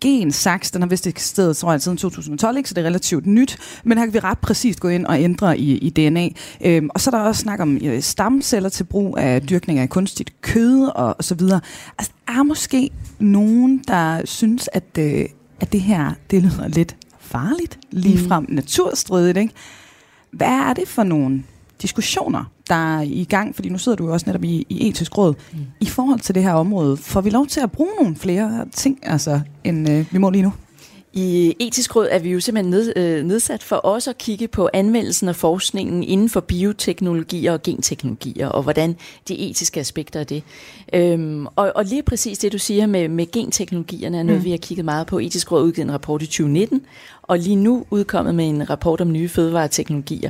[0.01, 2.69] gensaks, den har vist eksisteret, tror jeg, siden 2012, ikke?
[2.69, 5.57] så det er relativt nyt, men her kan vi ret præcist gå ind og ændre
[5.57, 6.29] i, i DNA.
[6.65, 9.89] Øhm, og så er der også snak om øh, stamceller til brug af dyrkning af
[9.89, 11.61] kunstigt kød og, og så videre.
[11.97, 12.89] Altså, der er måske
[13.19, 15.25] nogen, der synes, at, øh,
[15.59, 16.95] at det her, det lyder lidt
[17.29, 18.55] farligt, ligefrem mm.
[18.55, 19.37] naturstridigt.
[19.37, 19.53] Ikke?
[20.31, 21.43] Hvad er det for nogle
[21.81, 25.17] diskussioner, der er i gang, fordi nu sidder du jo også netop i, i etisk
[25.17, 25.59] råd, mm.
[25.79, 26.97] i forhold til det her område.
[26.97, 30.41] Får vi lov til at bruge nogle flere ting, altså, end øh, vi må lige
[30.41, 30.53] nu?
[31.13, 34.69] I etisk råd er vi jo simpelthen ned, øh, nedsat for også at kigge på
[34.73, 38.95] anvendelsen af forskningen inden for bioteknologier og genteknologier, og hvordan
[39.27, 40.43] de etiske aspekter af det.
[40.93, 44.45] Øhm, og, og lige præcis det, du siger med, med genteknologierne, er noget, mm.
[44.45, 45.19] vi har kigget meget på.
[45.19, 46.85] Etisk råd udgivet en rapport i 2019,
[47.21, 50.29] og lige nu udkommet med en rapport om nye fødevareteknologier.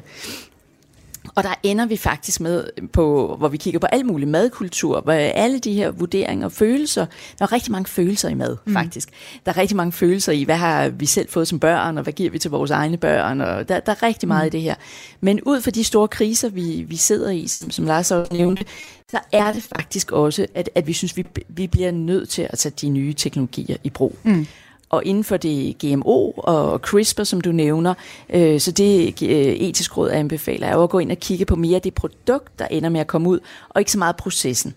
[1.35, 2.63] Og der ender vi faktisk med,
[2.93, 7.05] på, hvor vi kigger på al mulig madkultur, hvor alle de her vurderinger og følelser,
[7.39, 8.73] der er rigtig mange følelser i mad, mm.
[8.73, 9.09] faktisk.
[9.45, 12.13] Der er rigtig mange følelser i, hvad har vi selv fået som børn, og hvad
[12.13, 14.47] giver vi til vores egne børn, og der, der er rigtig meget mm.
[14.47, 14.75] i det her.
[15.21, 18.65] Men ud fra de store kriser, vi, vi sidder i, som, som Lars også nævnte,
[19.11, 22.59] så er det faktisk også, at, at vi synes, vi, vi bliver nødt til at
[22.59, 24.15] tage de nye teknologier i brug.
[24.23, 24.47] Mm
[24.89, 27.93] og inden for det GMO og CRISPR, som du nævner,
[28.33, 31.55] øh, så det øh, etisk råd anbefaler er jo at gå ind og kigge på
[31.55, 34.73] mere det produkt, der ender med at komme ud, og ikke så meget processen.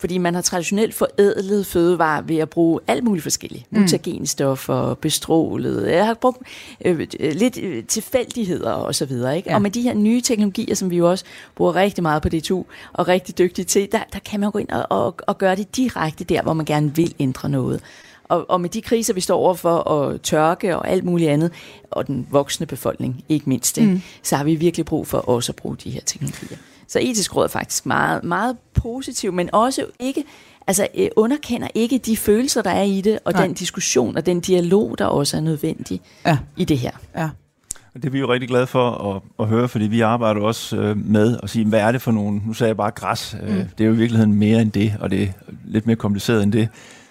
[0.00, 3.72] Fordi man har traditionelt forædlet fødevarer ved at bruge alt muligt forskelligt.
[3.72, 3.80] Mm.
[3.80, 5.90] Mutagenstoffer, bestrålet.
[5.90, 6.38] Jeg har brugt
[6.84, 9.36] øh, lidt øh, tilfældigheder og så videre.
[9.36, 9.50] Ikke?
[9.50, 9.54] Ja.
[9.54, 12.64] Og med de her nye teknologier, som vi jo også bruger rigtig meget på DTU
[12.92, 15.76] og rigtig dygtige til, der, der kan man gå ind og, og, og gøre det
[15.76, 17.80] direkte der, hvor man gerne vil ændre noget.
[18.30, 21.52] Og, og med de kriser, vi står overfor, og tørke og alt muligt andet,
[21.90, 24.02] og den voksne befolkning ikke mindst, mm.
[24.22, 26.58] så har vi virkelig brug for også at bruge de her teknologier.
[26.88, 30.24] Så etisk råd er faktisk meget, meget positiv, men også ikke
[30.66, 33.46] altså øh, underkender ikke de følelser, der er i det, og Nej.
[33.46, 36.38] den diskussion og den dialog, der også er nødvendig ja.
[36.56, 36.90] i det her.
[37.16, 37.28] Ja.
[37.94, 40.96] Det er vi jo rigtig glade for at, at høre, fordi vi arbejder også øh,
[40.96, 43.64] med at sige, hvad er det for nogle, nu sagde jeg bare græs, øh, mm.
[43.78, 45.28] det er jo i virkeligheden mere end det, og det er
[45.64, 46.68] lidt mere kompliceret end det.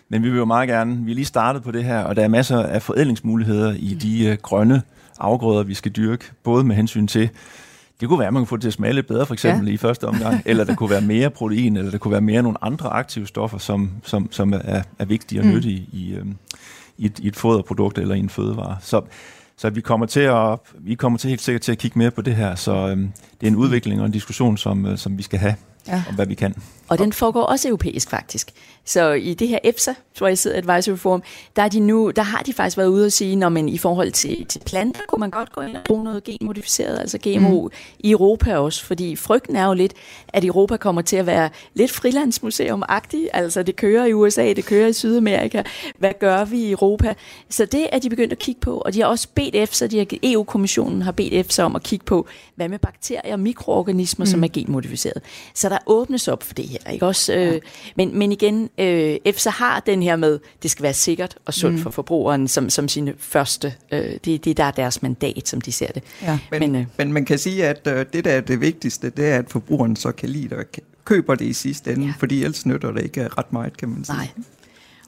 [0.09, 2.23] Men vi vil jo meget gerne, vi er lige startet på det her, og der
[2.23, 4.81] er masser af forædlingsmuligheder i de øh, grønne
[5.19, 7.29] afgrøder, vi skal dyrke, både med hensyn til,
[7.99, 9.67] det kunne være, at man kunne få det til at smage lidt bedre, for eksempel
[9.67, 9.73] ja.
[9.73, 12.63] i første omgang, eller der kunne være mere protein, eller der kunne være mere nogle
[12.63, 15.51] andre aktive stoffer, som, som, som er, er vigtige og mm.
[15.51, 16.25] nyttige i, øh,
[16.97, 18.77] i, et, i et foderprodukt eller i en fødevare.
[18.81, 19.01] Så,
[19.57, 22.21] så vi kommer til at vi kommer til helt sikkert til at kigge mere på
[22.21, 25.23] det her, så øhm, det er en udvikling og en diskussion, som, øh, som vi
[25.23, 25.55] skal have
[25.87, 26.03] ja.
[26.09, 26.55] om, hvad vi kan.
[26.89, 28.51] Og den foregår også europæisk faktisk.
[28.85, 31.23] Så i det her EFSA, tror jeg sidder Advisory Forum,
[31.55, 33.77] der, er de nu, der har de faktisk været ude og sige, når man i
[33.77, 37.61] forhold til, til planter, kunne man godt gå ind og bruge noget genmodificeret, altså GMO
[37.61, 37.71] mm.
[37.99, 39.93] i Europa også, fordi frygten er jo lidt,
[40.27, 44.87] at Europa kommer til at være lidt frilandsmuseum-agtig, altså det kører i USA, det kører
[44.87, 45.63] i Sydamerika,
[45.97, 47.13] hvad gør vi i Europa?
[47.49, 49.97] Så det er de begyndt at kigge på, og de har også bedt EFSA, de
[49.97, 54.29] har, EU-kommissionen har bedt EFSA om at kigge på, hvad med bakterier og mikroorganismer, mm.
[54.31, 55.21] som er genmodificeret.
[55.53, 57.33] Så der åbnes op for det her, ikke også?
[57.33, 57.53] Ja.
[57.53, 57.61] Øh,
[57.95, 61.75] men, men igen, øh, EFSA har den her med, det skal være sikkert og sundt
[61.75, 61.83] mm.
[61.83, 65.71] for forbrugeren som, som sine første, øh, det, det der er deres mandat, som de
[65.71, 66.03] ser det.
[66.21, 66.39] Ja.
[66.51, 69.25] Men, men, øh, men man kan sige, at øh, det der er det vigtigste, det
[69.25, 70.65] er, at forbrugeren så kan lide det og
[71.05, 72.13] køber det i sidste ende, ja.
[72.19, 74.15] fordi ellers nytter det ikke ret meget, kan man sige.
[74.15, 74.27] Nej.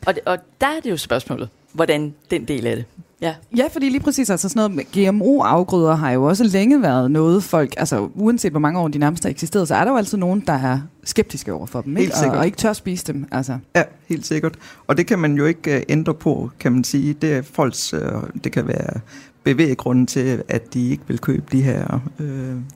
[0.05, 2.85] Og, og der er det jo spørgsmålet, hvordan den del af det
[3.21, 3.35] Ja.
[3.57, 7.43] ja, fordi lige præcis altså sådan noget med GMO-afgrøder har jo også længe været noget
[7.43, 10.17] folk, altså uanset hvor mange år de nærmest har eksisteret, så er der jo altid
[10.17, 12.31] nogen, der er skeptiske over for dem, helt ikke?
[12.31, 13.25] Og, og ikke tør spise dem.
[13.31, 13.57] Altså.
[13.75, 14.55] Ja, helt sikkert.
[14.87, 17.13] Og det kan man jo ikke uh, ændre på, kan man sige.
[17.13, 17.99] Det er folks, uh,
[18.43, 18.99] det kan være
[19.43, 22.25] bevæggrunden til, at de ikke vil købe de her uh,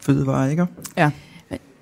[0.02, 0.66] fødevarer, ikke?
[0.98, 1.12] Ja.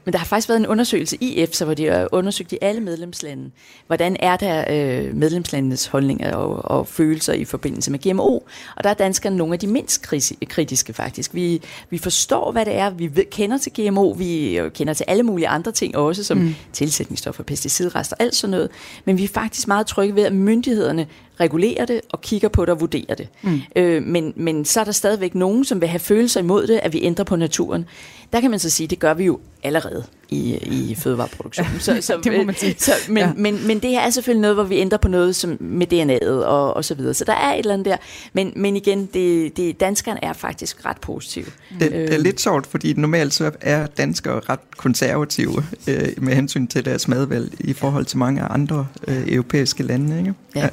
[0.06, 2.82] Men der har faktisk været en undersøgelse i EFSA, hvor de har undersøgt i alle
[2.82, 3.52] medlemslande,
[3.88, 8.40] hvordan er der øh, medlemslandenes holdninger og, og følelser i forbindelse med GMO.
[8.76, 10.02] Og der er danskerne nogle af de mindst
[10.50, 11.34] kritiske faktisk.
[11.34, 12.90] Vi, vi forstår, hvad det er.
[12.90, 14.12] Vi ved, kender til GMO.
[14.12, 16.56] Vi kender til alle mulige andre ting også, som mm.
[16.74, 18.70] tilsætningsstoffer, pesticidrester, alt sådan noget.
[19.06, 21.08] Men vi er faktisk meget trygge ved, at myndighederne
[21.40, 23.28] regulerer det og kigger på det og vurderer det.
[23.42, 23.62] Mm.
[23.76, 26.94] Øh, men, men så er der stadigvæk nogen, som vil have følelser imod det, at
[26.94, 27.86] vi ændrer på naturen.
[28.34, 31.80] Der kan man så sige, det gør vi jo allerede i, i fødevareproduktionen.
[31.80, 32.76] Så, så, det må man sige.
[32.78, 33.34] Så, men, ja.
[33.36, 36.46] men, men det her er selvfølgelig noget, hvor vi ændrer på noget som med DNA'et
[36.46, 37.14] og, og så videre.
[37.14, 37.98] Så der er et eller andet der.
[38.34, 41.46] Men, men igen, det, det, danskerne er faktisk ret positive.
[41.80, 42.24] Det, det er øhm.
[42.24, 47.54] lidt sjovt, fordi normalt så er danskere ret konservative øh, med hensyn til deres madvalg
[47.60, 50.20] i forhold til mange andre øh, europæiske lande.
[50.20, 50.34] Ikke?
[50.56, 50.62] Ja.
[50.62, 50.70] ja.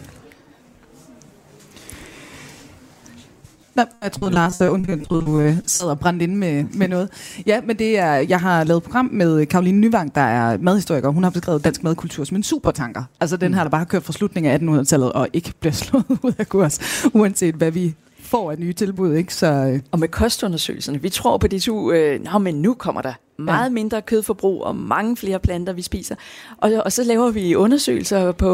[3.81, 6.65] Nej, jeg troede, Lars, uh, undskyld, jeg troede, du uh, sad og brændte ind med,
[6.75, 7.09] med noget.
[7.47, 11.09] Ja, men det er, jeg har lavet et program med Karoline Nyvang, der er madhistoriker.
[11.09, 13.05] Hun har beskrevet dansk madkultur som en supertanker.
[13.21, 13.55] Altså den mm.
[13.55, 16.49] her, der bare har kørt fra slutningen af 1800-tallet og ikke bliver slået ud af
[16.49, 19.15] kurs, uanset hvad vi får af nye tilbud.
[19.15, 19.35] Ikke?
[19.35, 19.81] Så, øh.
[19.91, 23.13] Og med kostundersøgelserne, vi tror på de to, øh, nå, men nu kommer der
[23.45, 23.71] meget ja.
[23.71, 26.15] mindre kødforbrug og mange flere planter, vi spiser.
[26.59, 28.49] Og, og så laver vi undersøgelser på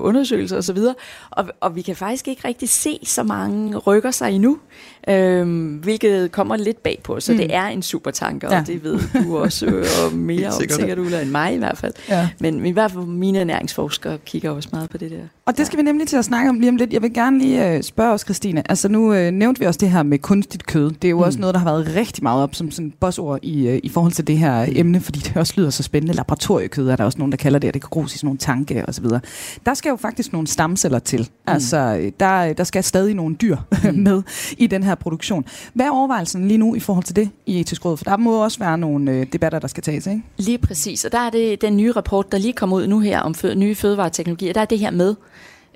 [0.00, 0.94] undersøgelser osv., og,
[1.30, 4.58] og, og vi kan faktisk ikke rigtig se så mange rykker sig endnu,
[5.08, 7.20] øhm, hvilket kommer lidt bag på.
[7.20, 7.38] Så mm.
[7.38, 8.60] det er en supertanker, ja.
[8.60, 9.66] og det ved du også,
[10.06, 11.92] og mere om sikkert, Ulla, end mig i hvert fald.
[12.08, 12.28] Ja.
[12.40, 15.22] Men i hvert fald mine ernæringsforskere kigger også meget på det der.
[15.46, 15.82] Og det skal ja.
[15.82, 16.92] vi nemlig til at snakke om lige om lidt.
[16.92, 18.70] Jeg vil gerne lige øh, spørge os, Christine.
[18.70, 20.90] Altså nu øh, nævnte vi også det her med kunstigt kød.
[20.90, 21.22] Det er jo mm.
[21.22, 24.12] også noget, der har været rigtig meget op som sådan buzzord i, øh, i forhold
[24.12, 26.14] til det her emne, fordi det også lyder så spændende.
[26.14, 28.38] Laboratoriekød er der også nogen, der kalder det, og det kan grus i sådan nogle
[28.38, 29.20] tanke og så videre.
[29.66, 31.20] Der skal jo faktisk nogle stamceller til.
[31.20, 31.52] Mm.
[31.52, 33.98] Altså, der, der skal stadig nogle dyr mm.
[33.98, 34.22] med
[34.58, 35.44] i den her produktion.
[35.74, 37.96] Hvad er overvejelsen lige nu i forhold til det i etisk råd?
[37.96, 40.22] For der må også være nogle øh, debatter, der skal tages, ikke?
[40.36, 43.20] Lige præcis, og der er det den nye rapport, der lige kom ud nu her
[43.20, 44.52] om fø- nye fødevareteknologier.
[44.52, 45.14] Der er det her med,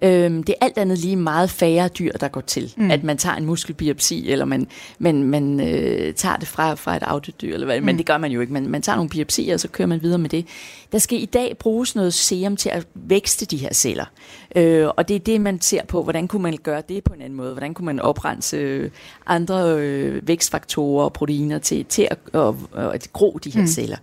[0.03, 2.73] Øhm, det er alt andet lige meget færre dyr, der går til.
[2.77, 2.91] Mm.
[2.91, 4.67] At man tager en muskelbiopsi, eller man,
[4.99, 7.81] man, man øh, tager det fra, fra et autodyr, eller hvad.
[7.81, 7.87] Mm.
[7.87, 8.53] men det gør man jo ikke.
[8.53, 10.47] Man, man tager nogle biopsier, og så kører man videre med det.
[10.93, 14.05] Der skal i dag bruges noget serum til at vækste de her celler.
[14.57, 17.21] Øh, og det er det, man ser på, hvordan kunne man gøre det på en
[17.21, 17.53] anden måde?
[17.53, 18.91] Hvordan kunne man oprense øh,
[19.27, 23.67] andre øh, vækstfaktorer og proteiner til, til at, at, at, at gro de her mm.
[23.67, 23.97] celler?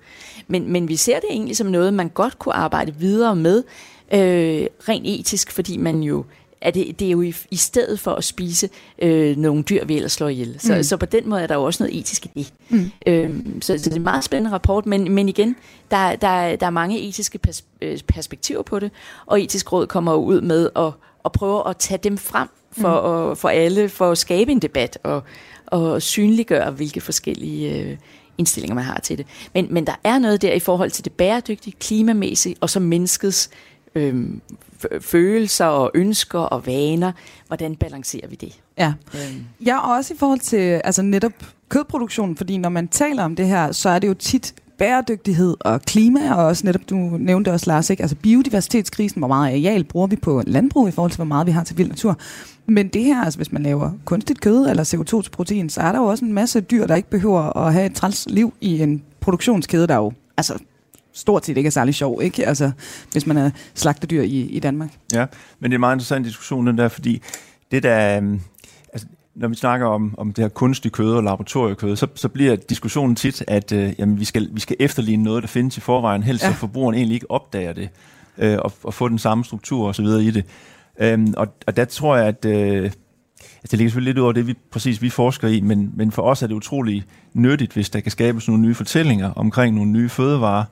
[0.47, 3.63] Men, men vi ser det egentlig som noget, man godt kunne arbejde videre med,
[4.13, 6.26] øh, rent etisk, fordi man jo
[6.62, 8.69] er det, det er jo i, i stedet for at spise
[9.02, 10.56] øh, nogle dyr, vi ellers slår ihjel.
[10.60, 10.84] Så, mm.
[10.84, 12.54] så på den måde er der jo også noget etisk i det.
[12.69, 12.91] Mm.
[13.08, 15.56] Øhm, så, så det er en meget spændende rapport, men, men igen,
[15.91, 18.91] der, der, der er mange etiske pers, øh, perspektiver på det,
[19.26, 20.91] og etisk råd kommer ud med at,
[21.26, 23.32] at prøve at tage dem frem for, mm.
[23.32, 25.24] at, for alle, for at skabe en debat og,
[25.65, 27.80] og synliggøre, hvilke forskellige...
[27.80, 27.97] Øh,
[28.38, 29.26] indstillinger, man har til det.
[29.54, 33.50] Men, men der er noget der i forhold til det bæredygtige, klimamæssige, og så menneskets
[33.54, 33.70] øh,
[35.01, 37.12] følelser og ønsker og vaner.
[37.47, 38.60] Hvordan balancerer vi det?
[38.77, 38.93] Ja.
[39.15, 39.45] Øhm.
[39.65, 41.34] ja, og også i forhold til altså netop
[41.69, 45.82] kødproduktionen, fordi når man taler om det her, så er det jo tit bæredygtighed og
[45.82, 48.01] klima, og også netop, du nævnte også, Lars, ikke?
[48.01, 51.51] altså biodiversitetskrisen, hvor meget areal bruger vi på landbrug i forhold til, hvor meget vi
[51.51, 52.17] har til vild natur.
[52.65, 55.91] Men det her, altså hvis man laver kunstigt kød eller CO2 til protein, så er
[55.91, 58.80] der jo også en masse dyr, der ikke behøver at have et træls liv i
[58.82, 60.58] en produktionskæde, der jo altså
[61.13, 62.47] stort set ikke er særlig sjov, ikke?
[62.47, 62.71] Altså,
[63.12, 64.89] hvis man er slagtedyr i, i Danmark.
[65.13, 65.26] Ja,
[65.60, 67.21] men det er en meget interessant diskussion, den der, fordi
[67.71, 68.41] det der, øhm,
[68.93, 72.56] altså, når vi snakker om, om det her kunstige kød og laboratoriekød, så, så bliver
[72.56, 76.24] diskussionen tit, at øh, jamen, vi, skal, vi skal efterligne noget, der findes i forvejen,
[76.24, 76.52] helst ja.
[76.52, 77.89] så forbrugeren egentlig ikke opdager det,
[78.38, 80.45] øh, og, og få den samme struktur og så videre i det.
[81.00, 82.97] Øhm, og, og der tror jeg, at øh, altså,
[83.71, 86.21] det ligger selvfølgelig lidt ud over det, vi, præcis vi forsker i, men, men for
[86.21, 90.10] os er det utrolig nyttigt, hvis der kan skabes nogle nye fortællinger omkring nogle nye
[90.10, 90.63] fødevarer,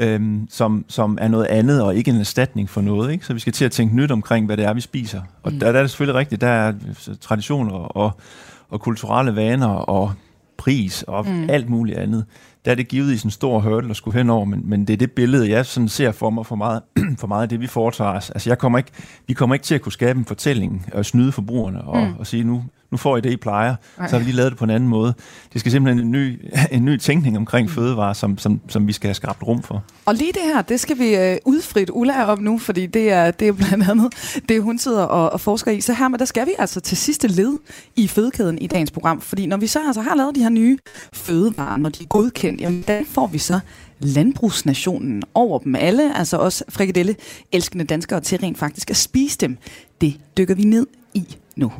[0.00, 3.12] øhm, som, som er noget andet og ikke en erstatning for noget.
[3.12, 3.26] Ikke?
[3.26, 5.20] Så vi skal til at tænke nyt omkring, hvad det er, vi spiser.
[5.42, 5.58] Og mm.
[5.58, 6.40] der, der er det selvfølgelig rigtigt.
[6.40, 6.72] Der er
[7.20, 8.12] traditioner og,
[8.68, 10.12] og kulturelle vaner og
[10.58, 11.50] pris og mm.
[11.50, 12.24] alt muligt andet
[12.64, 14.92] der er det givet i sådan en stor hurdle at skulle henover, men, men det
[14.92, 16.82] er det billede, jeg sådan ser for mig for meget,
[17.20, 18.30] for meget af det, vi foretager os.
[18.30, 18.90] Altså, jeg kommer ikke,
[19.26, 22.14] vi kommer ikke til at kunne skabe en fortælling og snyde forbrugerne og, mm.
[22.18, 24.08] og sige, nu, nu får I det, I plejer, Nej.
[24.08, 25.14] så har vi lige lavet det på en anden måde.
[25.52, 27.74] Det skal simpelthen en ny, en ny tænkning omkring mm.
[27.74, 29.82] fødevarer, som, som, som vi skal have skabt rum for.
[30.06, 33.30] Og lige det her, det skal vi øh, udfrit Ulla om nu, fordi det er,
[33.30, 35.80] det er blandt andet det, hun sidder og, og forsker i.
[35.80, 37.58] Så her med, der skal vi altså til sidste led
[37.96, 40.78] i fødekæden i dagens program, fordi når vi så altså har lavet de her nye
[41.12, 43.60] fødevarer, når de er godkendt, jamen hvordan får vi så
[44.00, 47.16] landbrugsnationen over dem alle, altså også frikadelle
[47.52, 49.58] elskende danskere til rent faktisk at spise dem.
[50.00, 51.72] Det dykker vi ned i nu.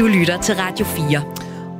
[0.00, 1.24] Du lytter til Radio 4.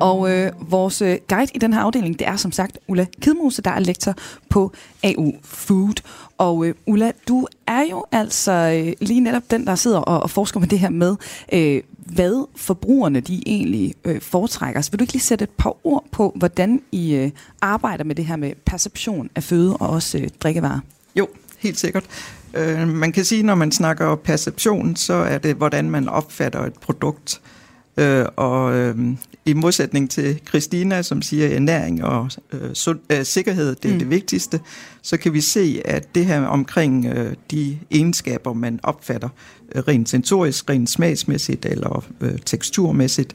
[0.01, 3.63] Og øh, vores øh, guide i den her afdeling, det er som sagt Ulla Kidmose,
[3.63, 4.15] der er lektor
[4.49, 6.03] på AU Food.
[6.39, 10.31] Og øh, Ulla, du er jo altså øh, lige netop den, der sidder og, og
[10.31, 11.17] forsker med det her med,
[11.53, 14.81] øh, hvad forbrugerne de egentlig øh, foretrækker.
[14.81, 17.31] Så vil du ikke lige sætte et par ord på, hvordan I øh,
[17.61, 20.81] arbejder med det her med perception af føde og også øh, drikkevarer?
[21.17, 21.29] Jo,
[21.59, 22.05] helt sikkert.
[22.55, 26.75] Øh, man kan sige, når man snakker perception, så er det, hvordan man opfatter et
[26.75, 27.41] produkt.
[27.45, 27.60] Øh,
[28.37, 28.97] og øh,
[29.45, 33.93] i modsætning til Christina, som siger, at ernæring og øh, sund, øh, sikkerhed det er
[33.93, 33.99] mm.
[33.99, 34.61] det vigtigste,
[35.03, 39.29] så kan vi se, at det her omkring øh, de egenskaber, man opfatter
[39.75, 43.33] øh, rent sensorisk, rent smagsmæssigt eller øh, teksturmæssigt,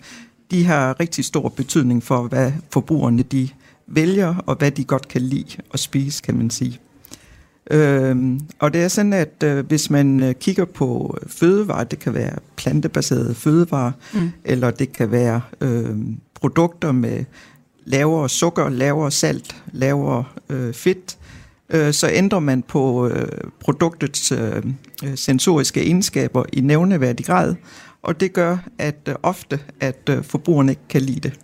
[0.52, 3.50] de har rigtig stor betydning for, hvad forbrugerne de
[3.88, 6.80] vælger, og hvad de godt kan lide at spise, kan man sige.
[7.71, 12.13] Øhm, og det er sådan, at øh, hvis man øh, kigger på fødevarer, det kan
[12.13, 14.32] være plantebaserede fødevarer, mm.
[14.43, 15.95] eller det kan være øh,
[16.34, 17.25] produkter med
[17.86, 21.17] lavere sukker, lavere salt, lavere øh, fedt,
[21.69, 23.28] øh, så ændrer man på øh,
[23.60, 24.63] produktets øh,
[25.15, 27.56] sensoriske egenskaber i nævneværdig grad,
[28.01, 31.39] og det gør at øh, ofte, at øh, forbrugerne ikke kan lide det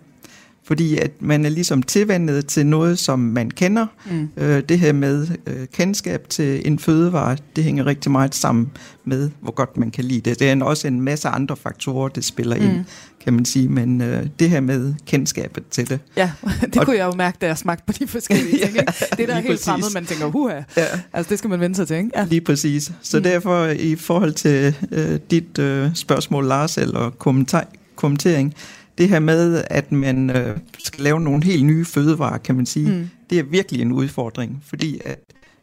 [0.64, 3.86] fordi at man er ligesom tilvendet til noget, som man kender.
[4.10, 4.28] Mm.
[4.36, 8.70] Øh, det her med øh, kendskab til en fødevare, det hænger rigtig meget sammen
[9.04, 10.40] med, hvor godt man kan lide det.
[10.40, 12.62] Det er også en masse andre faktorer, det spiller mm.
[12.62, 12.84] ind,
[13.24, 16.00] kan man sige, men øh, det her med kendskabet til det.
[16.16, 18.74] Ja, det og, kunne jeg jo mærke, da jeg smagte på de forskellige ting.
[18.74, 18.82] ja,
[19.16, 19.64] det der er helt præcis.
[19.64, 20.84] fremmed, man tænker, huha, ja.
[21.12, 22.10] altså det skal man vende sig til, ikke?
[22.16, 22.24] Ja.
[22.24, 22.92] Lige præcis.
[23.02, 23.22] Så mm.
[23.22, 28.54] derfor i forhold til øh, dit øh, spørgsmål, Lars, eller kommentar, kommentering,
[28.98, 32.88] det her med, at man øh, skal lave nogle helt nye fødevarer, kan man sige,
[32.88, 33.08] mm.
[33.30, 35.18] det er virkelig en udfordring, fordi at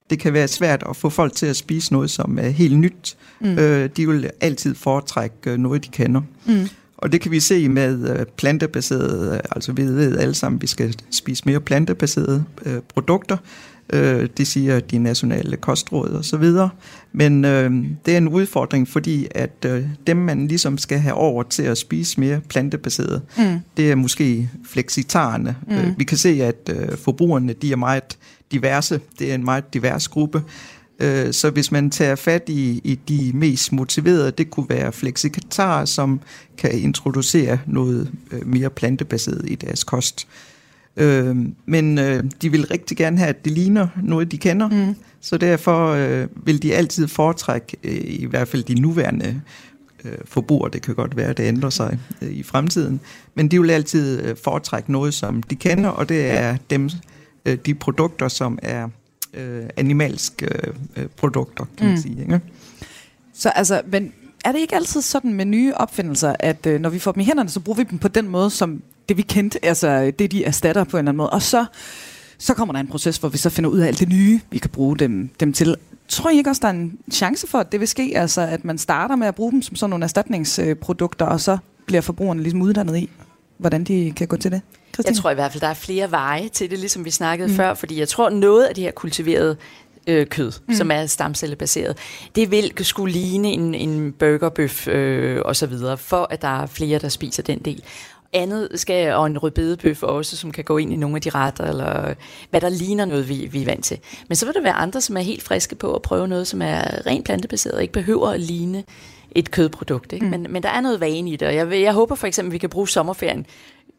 [0.09, 3.17] det kan være svært at få folk til at spise noget, som er helt nyt.
[3.39, 3.57] Mm.
[3.57, 6.21] Øh, de vil altid foretrække øh, noget, de kender.
[6.45, 6.69] Mm.
[6.97, 10.67] Og det kan vi se med øh, plantebaserede, altså vi ved alle sammen, at vi
[10.67, 13.37] skal spise mere plantebaserede øh, produkter.
[13.93, 16.69] Øh, det siger de nationale kostråd og så videre.
[17.11, 17.71] Men øh,
[18.05, 21.77] det er en udfordring, fordi at øh, dem, man ligesom skal have over til at
[21.77, 23.59] spise mere plantebaseret, mm.
[23.77, 25.55] det er måske fleksitarerne.
[25.67, 25.75] Mm.
[25.75, 28.17] Øh, vi kan se, at øh, forbrugerne de er meget
[28.51, 28.99] diverse.
[29.19, 30.43] Det er en meget divers gruppe.
[30.99, 35.85] Øh, så hvis man tager fat i, i de mest motiverede, det kunne være flexitarer,
[35.85, 36.19] som
[36.57, 40.27] kan introducere noget øh, mere plantebaseret i deres kost.
[40.27, 40.49] Øh,
[41.65, 44.69] men øh, de vil rigtig gerne have, at det ligner noget, de kender.
[44.69, 44.95] Mm.
[45.21, 49.41] Så derfor øh, vil de altid foretrække, øh, i hvert fald de nuværende
[50.05, 52.99] øh, forbrugere, det kan godt være, at det ændrer sig øh, i fremtiden,
[53.35, 56.89] men de vil altid øh, foretrække noget, som de kender, og det er dem,
[57.45, 58.87] øh, de produkter, som er
[59.33, 60.47] øh, animalske
[60.95, 61.91] øh, produkter, kan mm.
[61.91, 62.21] man sige.
[62.21, 62.41] Ikke?
[63.33, 64.13] Så altså, men
[64.45, 67.23] er det ikke altid sådan med nye opfindelser, at øh, når vi får dem i
[67.23, 70.43] hænderne, så bruger vi dem på den måde, som det vi kendte, altså det de
[70.43, 71.29] erstatter på en eller anden måde.
[71.29, 71.65] Og så,
[72.37, 74.57] så kommer der en proces, hvor vi så finder ud af alt det nye, vi
[74.57, 75.75] kan bruge dem, dem til.
[76.07, 78.11] Tror I ikke også, der er en chance for, at det vil ske?
[78.15, 82.01] Altså at man starter med at bruge dem som sådan nogle erstatningsprodukter, og så bliver
[82.01, 83.09] forbrugerne ligesom uddannet i,
[83.57, 84.61] hvordan de kan gå til det?
[84.93, 85.15] Christine?
[85.15, 87.55] Jeg tror i hvert fald, der er flere veje til det, ligesom vi snakkede mm.
[87.55, 89.57] før, fordi jeg tror, noget af det her kultiverede
[90.07, 90.75] øh, kød, mm.
[90.75, 91.97] som er stamcellebaseret.
[92.35, 96.65] Det vil skulle ligne en, en burgerbøf øh, og så videre, for at der er
[96.65, 97.83] flere, der spiser den del.
[98.33, 101.63] Andet skal, og en rødbedebøf også, som kan gå ind i nogle af de retter,
[101.63, 102.13] eller
[102.49, 103.99] hvad der ligner noget, vi, vi er vant til.
[104.27, 106.61] Men så vil der være andre, som er helt friske på at prøve noget, som
[106.61, 108.83] er rent plantebaseret, og ikke behøver at ligne
[109.31, 110.13] et kødprodukt.
[110.13, 110.25] Ikke?
[110.25, 110.31] Mm.
[110.31, 112.53] Men, men der er noget vane i det, og jeg, jeg håber for eksempel, at
[112.53, 113.45] vi kan bruge sommerferien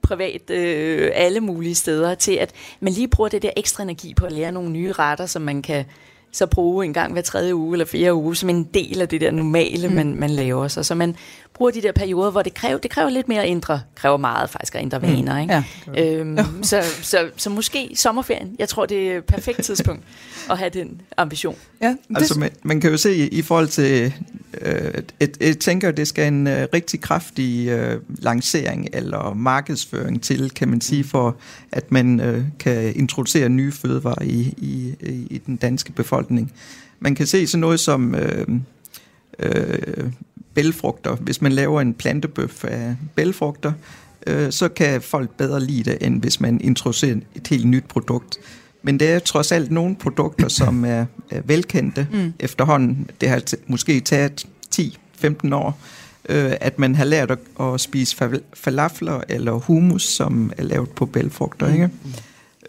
[0.03, 4.27] privat øh, alle mulige steder til, at man lige bruger det der ekstra energi på
[4.27, 5.85] at lære nogle nye retter, som man kan
[6.33, 9.21] så bruge en gang hver tredje uge eller fjerde uge, som en del af det
[9.21, 9.95] der normale, mm.
[9.95, 10.87] man, man laver sig.
[10.87, 11.17] Så man
[11.55, 14.51] bruger de der perioder, hvor det kræver, det kræver lidt mere at ændre, kræver meget
[14.51, 15.05] faktisk at ændre mm.
[15.05, 15.41] vaner.
[15.41, 15.65] Ikke?
[15.95, 16.17] Ja.
[16.17, 20.03] Øhm, så, så, så måske sommerferien, jeg tror det er et perfekt tidspunkt
[20.51, 21.57] at have den ambition.
[21.83, 24.15] Ja, altså man, man kan jo se i forhold til,
[24.61, 30.51] øh, et, jeg tænker, det skal en øh, rigtig kraftig øh, lancering eller markedsføring til,
[30.51, 31.37] kan man sige, for
[31.73, 34.95] at man øh, kan introducere nye fødevarer i, i,
[35.31, 36.20] i den danske befolkning.
[37.01, 38.15] Man kan se sådan noget som...
[38.15, 38.47] Øh,
[39.39, 40.13] øh,
[40.55, 41.17] bælfrugter.
[41.17, 43.73] Hvis man laver en plantebøf af bælfrugter,
[44.27, 48.39] øh, så kan folk bedre lide det, end hvis man introducerer et helt nyt produkt.
[48.83, 52.33] Men det er trods alt nogle produkter, som er, er velkendte mm.
[52.39, 53.11] efterhånden.
[53.21, 55.79] Det har måske taget 10-15 år,
[56.29, 58.17] øh, at man har lært at, at spise
[58.55, 61.67] falafler eller hummus, som er lavet på bælfrugter.
[61.67, 61.73] Mm.
[61.73, 61.91] Ikke?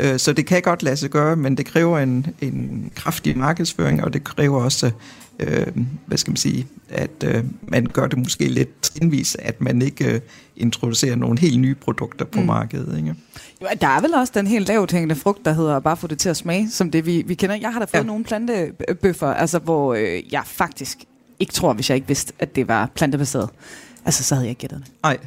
[0.01, 4.03] Øh, så det kan godt lade sig gøre, men det kræver en, en kraftig markedsføring,
[4.03, 4.91] og det kræver også
[5.39, 5.67] øh,
[6.05, 10.13] hvad skal man sige, at øh, man gør det måske lidt trinvis, at man ikke
[10.13, 10.21] øh,
[10.55, 12.45] introducerer nogle helt nye produkter på mm.
[12.45, 12.97] markedet.
[12.97, 13.15] Ikke?
[13.61, 16.19] Jo, der er vel også den helt lavt hængende frugt, der hedder bare få det
[16.19, 17.55] til at smage, som det vi, vi kender.
[17.55, 18.07] Jeg har da fået ja.
[18.07, 20.97] nogle plantebøffer, altså hvor øh, jeg faktisk
[21.39, 23.49] ikke tror, hvis jeg ikke vidste, at det var plantebaseret.
[24.05, 24.91] Altså, så havde jeg ikke gættet det.
[25.03, 25.17] Nej,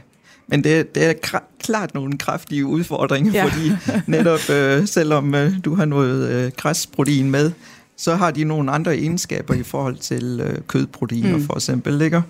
[0.46, 3.44] men det, det er klart nogle kraftige udfordringer, ja.
[3.44, 3.70] fordi
[4.06, 7.52] netop øh, selvom øh, du har noget øh, græsprotein med,
[7.96, 11.44] så har de nogle andre egenskaber i forhold til øh, kødproteiner mm.
[11.44, 12.02] for eksempel.
[12.02, 12.22] Ikke?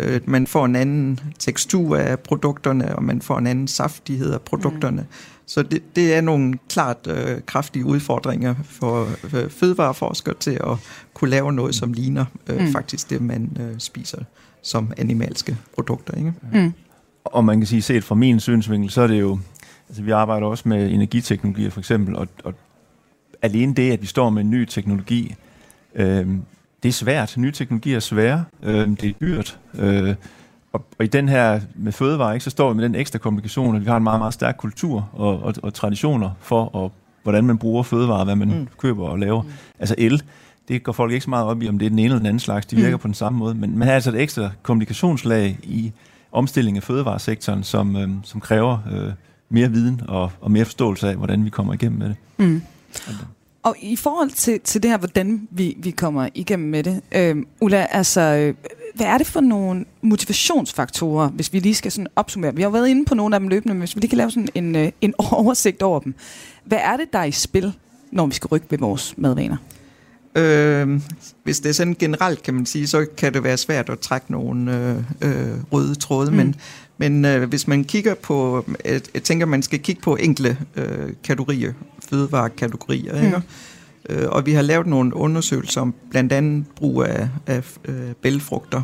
[0.00, 4.40] Øh, man får en anden tekstur af produkterne, og man får en anden saftighed af
[4.40, 5.00] produkterne.
[5.00, 5.06] Mm.
[5.46, 10.76] Så det, det er nogle klart øh, kraftige udfordringer for øh, fødevareforskere til at
[11.14, 12.72] kunne lave noget, som ligner øh, mm.
[12.72, 14.18] faktisk det, man øh, spiser
[14.62, 16.14] som animalske produkter.
[16.14, 16.32] Ikke?
[16.52, 16.72] Mm.
[17.24, 19.38] Og man kan sige, set fra min synsvinkel, så er det jo,
[19.88, 22.54] altså vi arbejder også med energiteknologier for eksempel, og, og
[23.42, 25.34] alene det, at vi står med en ny teknologi,
[25.94, 26.26] øh,
[26.82, 27.34] det er svært.
[27.36, 28.44] Nye teknologier er svære.
[28.62, 29.58] Øh, det er dyrt.
[29.78, 30.14] Øh,
[30.72, 33.76] og, og i den her med fødevare, ikke, så står vi med den ekstra komplikation,
[33.76, 36.92] at vi har en meget, meget stærk kultur og, og, og traditioner for, og,
[37.22, 38.68] hvordan man bruger fødevare, hvad man mm.
[38.78, 39.42] køber og laver.
[39.42, 39.48] Mm.
[39.78, 40.22] Altså el,
[40.68, 42.26] det går folk ikke så meget op i, om det er den ene eller den
[42.26, 42.66] anden slags.
[42.66, 43.00] De virker mm.
[43.00, 43.54] på den samme måde.
[43.54, 45.92] Men man har altså et ekstra kommunikationslag i
[46.32, 49.12] omstilling af fødevaresektoren, som, øh, som kræver øh,
[49.48, 52.16] mere viden og, og mere forståelse af, hvordan vi kommer igennem med det.
[52.36, 52.62] Mm.
[53.62, 57.36] Og i forhold til, til det her, hvordan vi, vi kommer igennem med det, øh,
[57.60, 58.54] Ulla, altså, øh,
[58.94, 62.54] hvad er det for nogle motivationsfaktorer, hvis vi lige skal sådan opsummere?
[62.54, 64.18] Vi har jo været inde på nogle af dem løbende, men hvis vi lige kan
[64.18, 66.14] lave sådan en, øh, en oversigt over dem.
[66.64, 67.72] Hvad er det, der er i spil,
[68.10, 69.56] når vi skal rykke ved vores madvaner?
[70.34, 71.00] Øh,
[71.44, 74.32] hvis det er sådan generelt, kan man sige, så kan det være svært at trække
[74.32, 76.36] nogle øh, øh, røde tråde, mm.
[76.36, 76.54] men,
[76.98, 81.12] men øh, hvis man kigger på, jeg, jeg tænker, man skal kigge på enkle øh,
[81.24, 81.72] kategorier,
[82.08, 83.26] fødevarekategorier, mm.
[83.26, 83.42] ikke?
[84.08, 88.82] Øh, og vi har lavet nogle undersøgelser om blandt andet brug af, af øh, bælfrugter.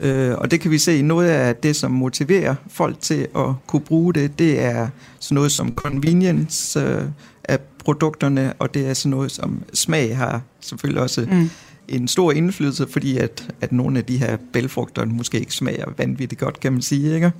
[0.00, 3.82] Øh, og det kan vi se, noget af det, som motiverer folk til at kunne
[3.82, 4.88] bruge det, det er
[5.20, 7.02] sådan noget som convenience øh,
[7.44, 11.50] af produkterne, og det er sådan noget som smag har selvfølgelig også mm.
[11.88, 16.40] en stor indflydelse, fordi at, at nogle af de her bælfrugter måske ikke smager vanvittigt
[16.40, 17.32] godt, kan man sige, ikke?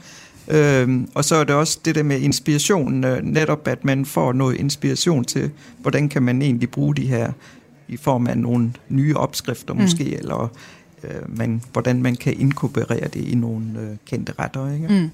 [0.50, 4.32] Øhm, og så er det også det der med inspiration, øh, netop at man får
[4.32, 7.32] noget inspiration til, hvordan kan man egentlig bruge de her
[7.88, 9.80] i form af nogle nye opskrifter mm.
[9.80, 10.52] måske, eller
[11.04, 14.72] øh, man, hvordan man kan inkorporere det i nogle øh, kendte retter.
[14.72, 14.88] Ikke?
[14.88, 15.10] Mm.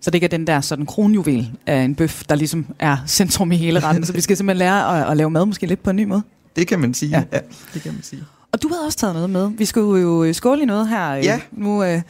[0.00, 3.52] Så det ikke er den der sådan kronjuvel af en bøf, der ligesom er centrum
[3.52, 4.06] i hele retten.
[4.06, 6.22] så vi skal simpelthen lære at, at lave mad måske lidt på en ny måde.
[6.56, 7.22] Det kan man sige, ja.
[7.32, 7.38] ja
[7.74, 8.22] det kan man sige.
[8.52, 9.50] Og du havde også taget noget med.
[9.58, 11.14] Vi skulle jo skåle i noget her.
[11.14, 11.40] Ja.
[11.52, 12.02] Nu øh,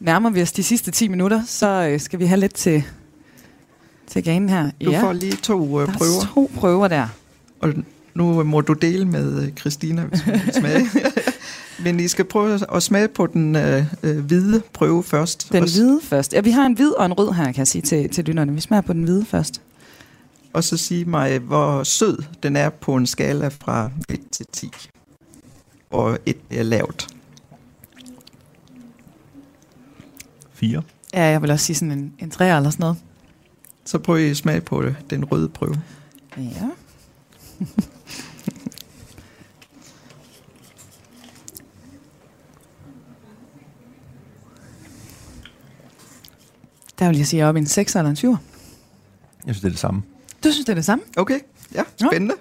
[0.00, 2.84] nærmer vi os de sidste 10 minutter, så øh, skal vi have lidt til,
[4.06, 4.70] til ganen her.
[4.84, 5.02] Du ja.
[5.02, 6.20] får lige to øh, der prøver.
[6.20, 7.06] Der to prøver der.
[7.60, 7.72] Og
[8.14, 10.86] nu må du dele med øh, Christina, hvis du vil smage.
[11.82, 15.52] Men I skal prøve at smage på den øh, øh, hvide prøve først.
[15.52, 16.32] Den hvide først.
[16.32, 18.52] Ja, vi har en hvid og en rød her, kan jeg sige til, til lytterne.
[18.52, 19.60] Vi smager på den hvide først.
[20.52, 24.70] Og så sige mig, hvor sød den er på en skala fra 1 til 10.
[25.90, 27.08] Og et er lavt.
[30.52, 30.82] 4.
[31.14, 32.96] Ja, jeg vil også sige sådan en, en 3 eller sådan noget.
[33.84, 35.82] Så prøv I smag på det, den røde prøve.
[36.36, 36.68] Ja.
[46.98, 48.30] Der vil jeg sige, op i en 6 eller en 7.
[48.30, 48.38] Jeg
[49.54, 50.02] synes, det er det samme.
[50.44, 51.04] Du synes, det er det samme?
[51.16, 51.38] Okay,
[51.74, 52.34] ja, spændende.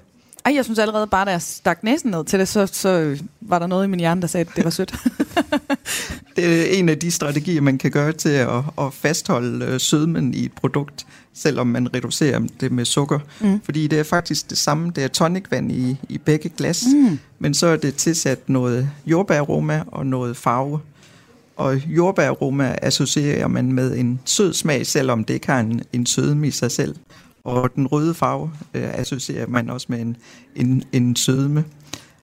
[0.45, 3.59] Ej, jeg synes allerede bare, da jeg stak næsen ned til det, så, så var
[3.59, 4.95] der noget i min hjerne, der sagde, at det var sødt.
[6.35, 10.33] Det er en af de strategier, man kan gøre til at, at fastholde øh, sødmen
[10.33, 13.19] i et produkt, selvom man reducerer det med sukker.
[13.39, 13.61] Mm.
[13.63, 17.19] Fordi det er faktisk det samme, det er tonicvand i, i begge glas, mm.
[17.39, 20.79] men så er det tilsat noget jordbæraroma og noget farve.
[21.55, 26.47] Og jordbæraroma associerer man med en sød smag, selvom det ikke har en, en sødme
[26.47, 26.95] i sig selv.
[27.43, 30.17] Og den røde farve øh, associerer man også med en,
[30.55, 31.65] en, en sødme.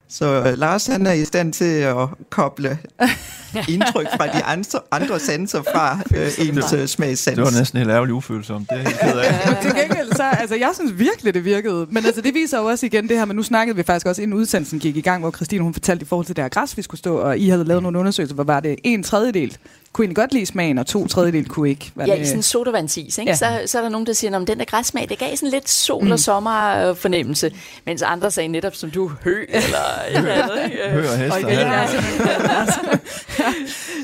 [0.09, 2.79] Så øh, Lars han er i stand til at koble
[3.75, 7.37] indtryk fra de andre, andre sanser fra øh, ens øh, smagssans.
[7.37, 8.67] Det var næsten helt ærgerligt ufølsom.
[8.71, 10.00] Det er helt ked af.
[10.21, 11.87] Så, altså, jeg synes virkelig, det virkede.
[11.91, 14.23] Men altså, det viser jo også igen det her, men nu snakkede vi faktisk også,
[14.23, 16.77] inden udsendelsen gik i gang, hvor Christine hun fortalte i forhold til det her græs,
[16.77, 19.59] vi skulle stå, og I havde lavet nogle undersøgelser, hvor var det en tredjedel
[19.93, 21.93] kunne egentlig godt lide smagen, og to tredjedel kunne ikke.
[21.95, 23.31] Var Ja, det- i sådan en sodavandsis, ikke?
[23.43, 23.49] Ja.
[23.51, 23.61] Ja.
[23.67, 25.71] Så, så er der nogen, der siger, at den der græssmag, det gav sådan lidt
[25.71, 26.11] sol- Mm.
[26.13, 27.53] og sommerfornemmelse,
[27.87, 29.79] mens andre sagde netop, som du, hø eller
[30.11, 30.65] et eller andet.
[30.65, 30.79] ikke?
[30.91, 30.99] Hø
[31.33, 31.61] og Ja.
[31.71, 31.87] ja.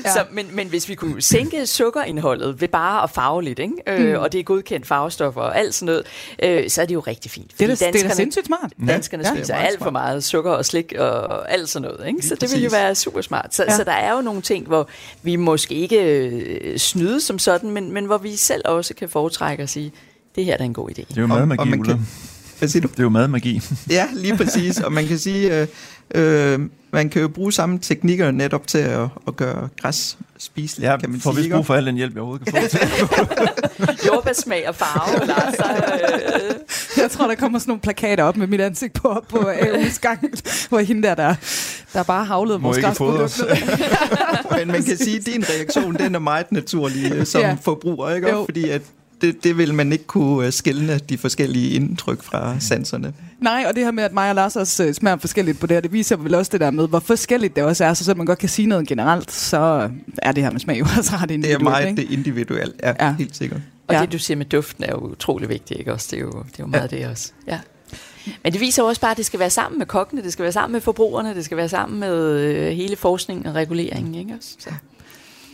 [0.05, 0.11] Ja.
[0.13, 3.73] Så, men, men hvis vi kunne sænke sukkerindholdet ved bare at farve lidt, ikke?
[3.87, 4.19] Øh, Mm.
[4.21, 6.03] og det er godkendt farvestoffer og alt sådan noget,
[6.63, 7.51] øh, så er det jo rigtig fint.
[7.59, 8.71] Det er, da, det er da sindssygt smart.
[8.87, 9.29] Danskerne Ja.
[9.29, 12.07] ja, Ja, spiser er meget alt for meget sukker og slik og alt sådan noget.
[12.07, 12.21] Ikke?
[12.27, 13.55] Så det vil jo være super smart.
[13.55, 13.71] Så, Ja.
[13.71, 13.77] ja.
[13.77, 14.87] så der er jo nogle ting, hvor
[15.23, 19.63] vi måske ikke øh, snyde som sådan, men, men hvor vi selv også kan foretrække
[19.63, 19.91] at sige,
[20.35, 20.93] det her er en god idé.
[20.93, 22.07] Det er jo Og- og madmagi, man kan-
[22.59, 22.87] Hvad siger du?
[22.87, 23.61] Det er jo madmagi.
[23.89, 24.79] Ja, lige præcis.
[24.79, 25.67] Og man kan sige, øh,
[26.15, 26.59] øh,
[26.93, 31.09] man kan jo bruge samme teknikker netop til at, at gøre græs spiseligt, Ja, kan
[31.09, 31.35] man får sige.
[31.35, 31.55] vist ikke?
[31.55, 32.79] brug for al den hjælp, jeg overhovedet kan få til.
[34.07, 35.53] Jordbærsmag og farve, Lars.
[35.53, 36.55] Øh,
[36.97, 40.19] Jeg tror, der kommer sådan nogle plakater op med mit ansigt på, på AU's gang,
[40.69, 41.35] hvor hende der, der,
[41.93, 44.49] der bare havlede vores ikke fodre græsprodukt os.
[44.51, 44.57] ned.
[44.59, 47.57] Men man kan sige, at din reaktion den er meget naturlig øh, som Ja.
[47.61, 48.29] forbruger, ikke?
[48.29, 48.45] Jo.
[48.45, 48.81] Fordi at
[49.21, 53.13] det, det vil man ikke kunne øh, skille de forskellige indtryk fra sanserne.
[53.41, 55.75] Nej, og det her med, at mig og Lars også øh, smager forskelligt på det
[55.75, 58.17] her, det viser vel også det der med, hvor forskelligt det også er, så selvom
[58.17, 61.29] man godt kan sige noget generelt, så er det her med smag jo også ret
[61.29, 61.63] Det er individuelt.
[61.63, 62.01] meget ikke?
[62.01, 63.15] det individuelle, ja, Ja.
[63.19, 63.61] helt sikkert.
[63.87, 64.01] og Ja.
[64.01, 66.07] det, du siger med duften, er jo utrolig vigtigt, ikke også?
[66.11, 66.97] Det er jo, det er jo meget ja.
[66.97, 67.31] det også.
[67.47, 67.59] Ja.
[68.43, 70.43] Men det viser jo også bare, at det skal være sammen med kokkene, det skal
[70.43, 74.33] være sammen med forbrugerne, det skal være sammen med øh, hele forskningen og reguleringen, ikke
[74.37, 74.49] også?
[74.59, 74.69] Så.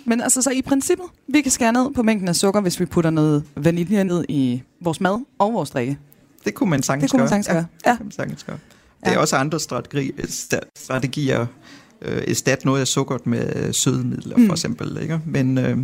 [0.06, 2.86] Men altså, så i princippet, vi kan skære ned på mængden af sukker, hvis vi
[2.86, 5.98] putter noget vanilje ned i vores mad og vores drikke.
[6.46, 7.56] Det kunne man sagtens Det kunne man sagtens gøre.
[7.86, 7.92] Ja, Ja.
[7.92, 8.58] det kunne man sagtens gøre.
[9.06, 9.14] Det Ja.
[9.14, 9.60] er også andre
[10.76, 11.46] strategier,
[12.02, 14.46] øh, erstat noget af sukkeret med sødemidler, Mm.
[14.46, 14.98] for eksempel.
[15.02, 15.20] Ikke?
[15.26, 15.78] Men øh,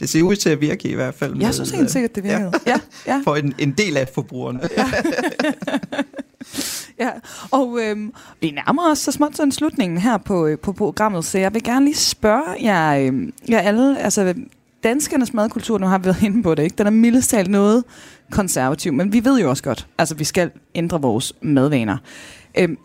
[0.00, 1.30] det ser ud til at virke i hvert fald.
[1.30, 2.52] Jeg med, synes helt øh, sikkert, det virkede.
[2.66, 4.60] Ja, ja, For en, en del af forbrugerne.
[4.76, 4.90] ja.
[7.00, 7.10] ja,
[7.50, 11.38] Og øhm, vi nærmer os så småt til slutningen her på, øh, på programmet, så
[11.38, 14.34] jeg vil gerne lige spørge jer, øhm, jer alle, altså
[14.82, 16.76] danskernes madkultur, nu har vi været inde på det, ikke?
[16.78, 17.84] den er mildest talt noget
[18.30, 21.96] konservativ, men vi ved jo også godt, altså vi skal ændre vores madvaner.
[22.58, 22.78] Øhm,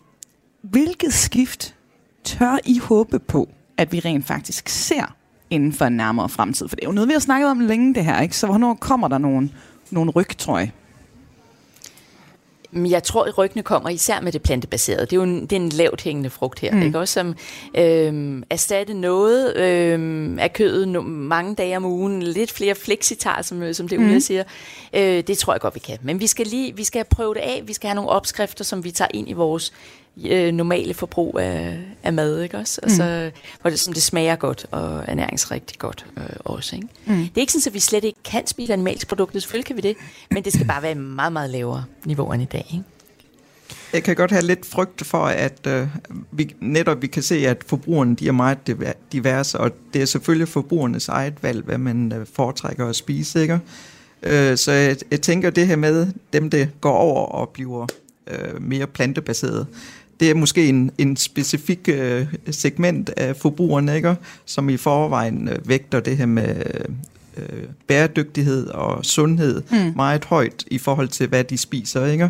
[0.61, 1.75] hvilket skift
[2.23, 5.15] tør I håbe på, at vi rent faktisk ser
[5.49, 6.67] inden for en nærmere fremtid?
[6.67, 8.37] For det er jo noget, vi har snakket om længe, det her, ikke?
[8.37, 9.49] Så hvornår kommer der nogle,
[9.91, 10.71] nogle ryg, tror jeg?
[12.75, 15.01] Men jeg tror, at ryggene kommer især med det plantebaserede.
[15.01, 16.81] Det er jo en, det er en lavt hængende frugt her, Mm.
[16.81, 16.99] ikke?
[16.99, 17.35] Også som
[17.77, 22.23] øhm, erstatte noget øhm, af kødet no, mange dage om ugen.
[22.23, 24.05] Lidt flere flexitar, som, øh, som det Mm.
[24.05, 24.43] Ulla siger.
[24.93, 25.97] Øh, det tror jeg godt, vi kan.
[26.01, 27.61] Men vi skal lige vi skal prøve det af.
[27.65, 29.73] Vi skal have nogle opskrifter, som vi tager ind i vores
[30.25, 32.81] øh, normale forbrug af, af mad, ikke også?
[32.83, 36.87] Altså, hvor det, som det smager godt og ernæringsrigtigt godt øh, også, ikke?
[37.05, 37.15] Mm.
[37.15, 39.39] Det er ikke sådan, at vi slet ikke kan spise animalske produkter.
[39.39, 39.95] Selvfølgelig kan vi det,
[40.31, 42.83] men det skal bare være et meget, meget lavere niveau end i dag, ikke?
[43.93, 45.87] Jeg kan godt have lidt frygt for, at øh,
[46.31, 50.05] vi, netop vi kan se, at forbrugerne de er meget diver- diverse, og det er
[50.05, 53.41] selvfølgelig forbrugernes eget valg, hvad man øh, foretrækker at spise.
[53.41, 53.59] Ikke?
[54.23, 57.87] Øh, så jeg, jeg tænker det her med dem, der går over og bliver
[58.27, 59.67] øh, mere plantebaseret,
[60.19, 64.15] det er måske en, en specifik øh, segment af forbrugerne, ikke?
[64.45, 66.55] som i forvejen øh, vægter det her med
[67.37, 69.93] øh, bæredygtighed og sundhed Mm.
[69.95, 72.05] meget højt i forhold til, hvad de spiser.
[72.05, 72.29] Ikke?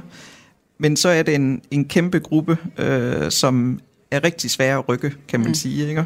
[0.78, 3.80] Men så er det en, en kæmpe gruppe, øh, som
[4.12, 5.54] er rigtig svære at rykke, kan man mm.
[5.54, 5.90] sige.
[5.90, 6.06] Ikke?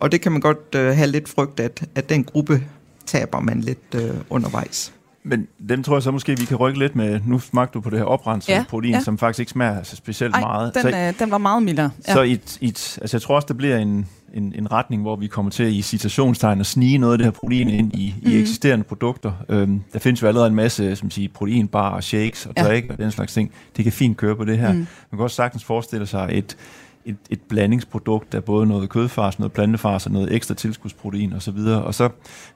[0.00, 2.62] Og det kan man godt øh, have lidt frygt, at, at den gruppe
[3.06, 4.92] taber man lidt øh, undervejs.
[5.24, 7.20] Men dem tror jeg så måske, vi kan rykke lidt med.
[7.26, 9.00] Nu smagte du på det her oprenset Ja, protein, ja.
[9.00, 10.74] som faktisk ikke smager så specielt Ej, meget.
[10.74, 11.90] den, så, øh, den var meget mildere.
[12.08, 12.12] ja.
[12.12, 15.26] så et, et, altså jeg tror også, der bliver en, en, en retning, hvor vi
[15.26, 18.30] kommer til i citationstegn at snige noget af det her protein ind i, Mhm.
[18.32, 19.32] i eksisterende produkter.
[19.48, 22.62] Øhm, der findes jo allerede en masse som siger, proteinbar og shakes og Ja.
[22.62, 23.50] drik og den slags ting.
[23.76, 24.72] Det kan fint køre på det her.
[24.72, 24.78] Mm.
[24.78, 26.56] Man kan også sagtens forestille sig et,
[27.04, 31.56] et, et blandingsprodukt af både noget kødfars, noget plantefars og noget ekstra tilskudsprotein osv.
[31.56, 32.08] Og, og så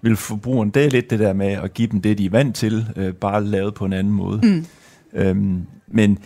[0.03, 2.87] vil forbrugeren, det lidt det der med at give dem det, de er vant til,
[2.97, 4.41] øh, bare lavet på en anden måde.
[4.43, 4.67] Mm.
[5.13, 6.19] Øhm, men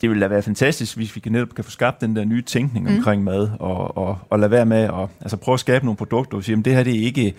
[0.00, 2.42] det ville da være fantastisk, hvis vi kan netop kan få skabt den der nye
[2.42, 2.96] tænkning mm.
[2.96, 6.36] omkring mad, og, og, og lade være med at altså prøve at skabe nogle produkter,
[6.36, 7.34] og sige, at det her det er ikke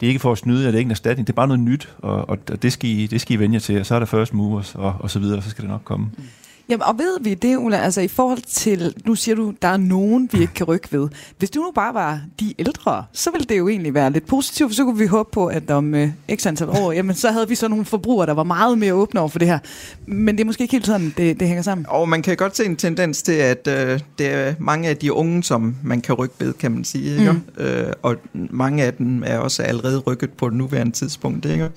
[0.00, 1.60] det er ikke for at snyde, det er ikke en erstatning, det er bare noget
[1.60, 3.98] nyt, og, og det, skal I, det skal I vende jer til, og så er
[3.98, 6.06] der first movers, og, og så videre, og så skal det nok komme.
[6.18, 6.24] Mm.
[6.68, 9.76] Jamen, og ved vi det, Ulla, altså i forhold til, nu siger du, der er
[9.76, 11.08] nogen, vi ikke kan rykke ved.
[11.38, 14.70] Hvis du nu bare var de ældre, så ville det jo egentlig være lidt positivt,
[14.70, 17.48] for så kunne vi håbe på, at om øh, x antal år, jamen så havde
[17.48, 19.58] vi så nogle forbrugere, der var meget mere åbne over for det her.
[20.06, 21.86] Men det er måske ikke helt sådan, det, det hænger sammen.
[21.88, 25.12] Og man kan godt se en tendens til, at øh, det er mange af de
[25.12, 27.18] unge, som man kan rykke ved, kan man sige.
[27.18, 27.32] Ikke?
[27.32, 27.64] Mm.
[27.64, 31.44] Øh, og mange af dem er også allerede rykket på det nuværende tidspunkt.
[31.44, 31.70] Ikke?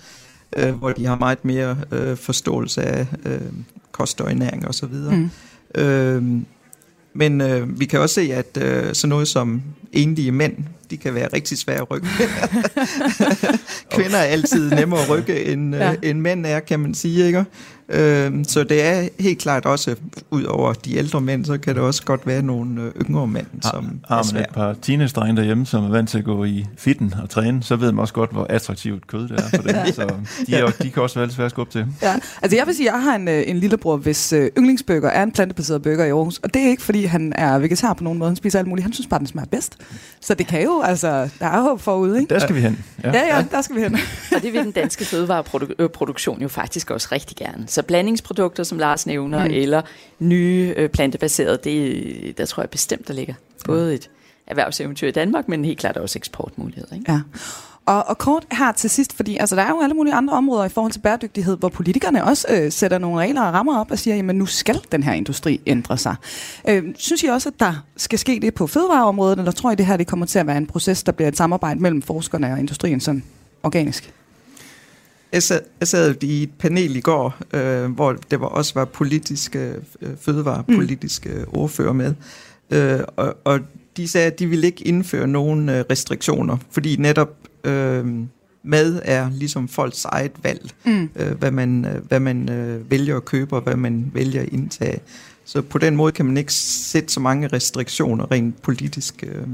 [0.57, 3.41] øh, hvor de har meget mere øh, forståelse af øh,
[3.91, 4.93] kost og ernæring osv.
[4.93, 5.29] Mm.
[5.75, 6.23] Øh,
[7.13, 9.61] men øh, vi kan også se, at øh, sådan noget som
[9.91, 10.53] enlige mænd,
[10.89, 12.07] de kan være rigtig svære at rykke.
[13.95, 15.91] Kvinder er altid nemmere at rykke, end, ja.
[15.91, 17.25] øh, end mænd er, kan man sige.
[17.25, 17.45] Ikke?
[17.93, 19.95] Øh, så det er helt klart også,
[20.31, 23.47] ud over de ældre mænd, så kan det også godt være nogle øh, yngre mænd,
[23.61, 26.65] som har, har man et par teenage derhjemme, som er vant til at gå i
[26.77, 29.75] fitten og træne, så ved man også godt, hvor attraktivt kød det er for dem.
[29.85, 29.91] ja.
[29.91, 30.13] Så
[30.47, 31.85] de, er, de kan også være lidt svære at skubbe til.
[32.01, 32.15] Ja.
[32.41, 35.23] Altså jeg vil sige, at jeg har en, øh, en lillebror, hvis øh, yndlingsbøger er
[35.23, 38.19] en plantebaseret bøger i Aarhus, og det er ikke, fordi han er vegetar på nogen
[38.19, 39.77] måde, han spiser alt muligt, han synes bare, den smager bedst.
[40.21, 42.33] Så det kan jo, altså, der er håb forude, ikke?
[42.33, 42.83] Der skal vi hen.
[43.03, 43.97] Ja, ja, ja der skal vi hen.
[44.35, 47.63] og det vil den danske fødevareproduktion jo faktisk også rigtig gerne.
[47.67, 49.53] Så blandingsprodukter, som Lars nævner, mm.
[49.53, 49.81] eller
[50.19, 53.33] nye øh, plantebaserede, det, der tror jeg bestemt, der ligger
[53.65, 54.09] både et
[54.47, 56.95] erhvervseventyr i Danmark, men helt klart også eksportmuligheder.
[56.95, 57.11] Ikke?
[57.11, 57.21] Ja.
[57.85, 60.65] Og, og kort her til sidst, fordi altså, der er jo alle mulige andre områder
[60.65, 63.99] i forhold til bæredygtighed, hvor politikerne også øh, sætter nogle regler og rammer op og
[63.99, 66.15] siger, jamen nu skal den her industri ændre sig.
[66.69, 69.85] Øh, synes I også, at der skal ske det på fødevareområdet, eller tror I, det
[69.85, 72.59] her det kommer til at være en proces, der bliver et samarbejde mellem forskerne og
[72.59, 73.23] industrien sådan
[73.63, 74.13] organisk?
[75.31, 78.85] Jeg sad, jeg sad i et panel i går, øh, hvor det var også var
[78.85, 81.45] politiske, øh, fødevarepolitiske mm.
[81.53, 82.13] ordfører med,
[82.71, 83.59] øh, og, og
[83.97, 88.05] de sagde, at de ville ikke indføre nogen øh, restriktioner, fordi netop øh,
[88.63, 91.09] mad er ligesom folks eget valg, mm.
[91.15, 94.49] øh, hvad man, øh, hvad man øh, vælger at købe og hvad man vælger at
[94.51, 94.99] indtage.
[95.45, 99.23] Så på den måde kan man ikke sætte så mange restriktioner rent politisk.
[99.27, 99.47] Øh.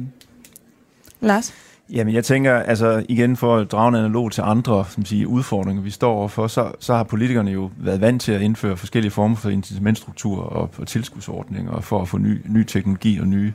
[1.22, 1.54] Lars?
[1.90, 5.84] Jamen jeg tænker, altså igen for at drage en analog til andre som siger, udfordringer,
[5.84, 9.36] vi står overfor, så, så har politikerne jo været vant til at indføre forskellige former
[9.36, 13.54] for incitamentstruktur og, og tilskudsordninger for at få ny, ny teknologi og nye,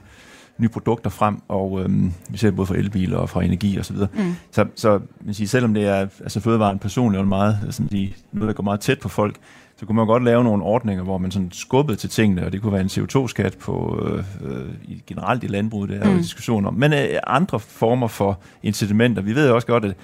[0.59, 3.97] nye produkter frem, og øhm, vi ser både fra elbiler og fra energi osv.
[3.97, 4.35] Så, mm.
[4.51, 8.49] så, så man siger, selvom det er altså fødevaren personligt og meget, sådan, de, noget,
[8.49, 9.37] der går meget tæt på folk,
[9.83, 12.63] så kunne man godt lave nogle ordninger, hvor man sådan skubbede til tingene, og det
[12.63, 14.69] kunne være en CO2-skat på øh, øh,
[15.07, 16.19] generelt i landbruget, det er jo mm.
[16.23, 19.23] diskussion om, men øh, andre former for incitamenter.
[19.23, 19.95] Vi ved også godt, at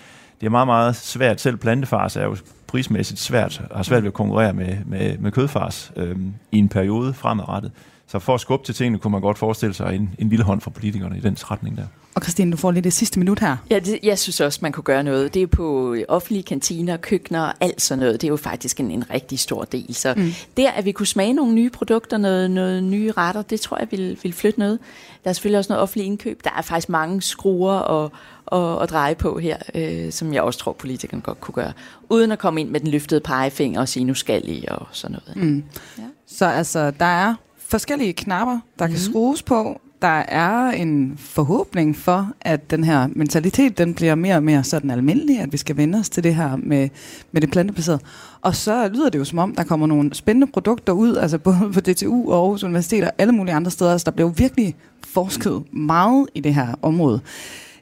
[0.41, 1.41] det er meget, meget svært.
[1.41, 5.93] Selv plantefars er jo prismæssigt svært, har svært ved at konkurrere med, med, med kødfars
[5.97, 6.17] øh,
[6.53, 7.73] i en periode fremadrettet.
[8.07, 10.61] Så for at skubbe til tingene, kunne man godt forestille sig en, en lille hånd
[10.61, 11.87] fra politikerne i den retning der.
[12.19, 13.57] Og Christine, du får lige det sidste minut her.
[13.71, 15.35] Ja, det, jeg synes også, man kunne gøre noget.
[15.35, 18.21] Det er på offentlige kantiner, køkkener og alt sådan noget.
[18.21, 19.95] Det er jo faktisk en, en rigtig stor del.
[19.95, 20.33] Så mm.
[20.57, 23.89] der, at vi kunne smage nogle nye produkter, noget, noget nye retter, det tror jeg
[23.91, 24.79] vil, vil flytte noget.
[25.25, 26.45] Der er selvfølgelig også noget offentlig indkøb.
[26.45, 28.13] Der er faktisk mange skruer og,
[28.47, 31.73] og, og dreje på her, øh, som jeg også tror, politikerne godt kunne gøre.
[32.09, 35.19] Uden at komme ind med den løftede pegefinger og sige, nu skal I og sådan
[35.27, 35.49] noget.
[35.49, 35.65] Mm.
[35.99, 36.03] Ja.
[36.27, 38.93] Så altså, der er forskellige knapper, der mm.
[38.93, 39.13] kan mhm.
[39.13, 39.81] skrues på.
[40.03, 44.91] Der er en forhåbning for, at den her mentalitet, den bliver mere og mere sådan
[44.91, 46.89] almindelig, at vi skal vende os til det her med,
[47.33, 48.01] med det plantebaserede.
[48.41, 51.71] Og så lyder det jo som om, der kommer nogle spændende produkter ud, altså både
[51.75, 53.99] på DTU og Aarhus Universitet og alle mulige andre steder.
[53.99, 57.21] Så der bliver virkelig forsket meget i det her område.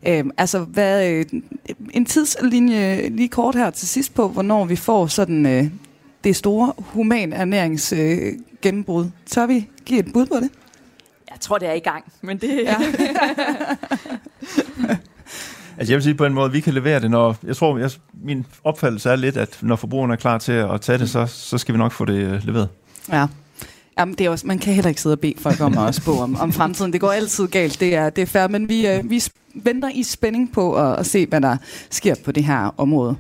[0.09, 1.25] Øhm, altså, hvad, øh,
[1.91, 5.65] en tidslinje lige kort her til sidst på, hvornår vi får sådan øh,
[6.25, 9.07] det store human ernærings øh, gennembrud.
[9.27, 10.51] Tør vi give et bud på det?
[11.47, 12.63] Jeg tror, det er i gang, men det...
[12.65, 12.77] Ja.
[15.79, 17.37] altså jeg vil sige på en måde, at vi kan levere det, når...
[17.47, 17.91] Jeg tror, jeg,
[18.23, 21.59] min opfattelse er lidt, at når forbrugerne er klar til at tage det, så, så
[21.59, 22.69] skal vi nok få det uh, leveret.
[23.13, 23.27] Ja.
[23.99, 26.19] Jamen, det er også, man kan heller ikke sidde og bede folk om at spå
[26.19, 26.93] om, om fremtiden.
[26.93, 29.23] Det går altid galt, det er, det er fair, men vi, uh, vi
[29.55, 31.57] venter i spænding på at, at se, hvad der
[31.91, 33.17] sker på det her område.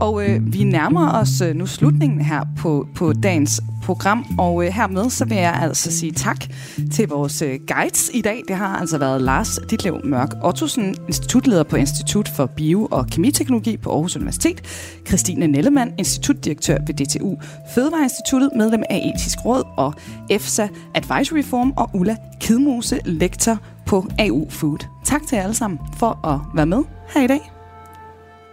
[0.00, 4.72] Og øh, vi nærmer os øh, nu slutningen her på, på dagens program, og øh,
[4.72, 6.44] hermed så vil jeg altså sige tak
[6.92, 8.42] til vores øh, guides i dag.
[8.48, 13.76] Det har altså været Lars Ditlev Mørk Ottosen, institutleder på Institut for Bio- og Kemiteknologi
[13.76, 14.62] på Aarhus Universitet,
[15.06, 17.36] Christine Nellemann, institutdirektør ved DTU
[17.74, 19.94] Fødevareinstituttet, medlem af Etisk Råd og
[20.30, 24.78] EFSA Advisory Forum, og Ulla Kidmose, lektor på AU Food.
[25.04, 26.82] Tak til jer alle sammen for at være med
[27.14, 27.53] her i dag.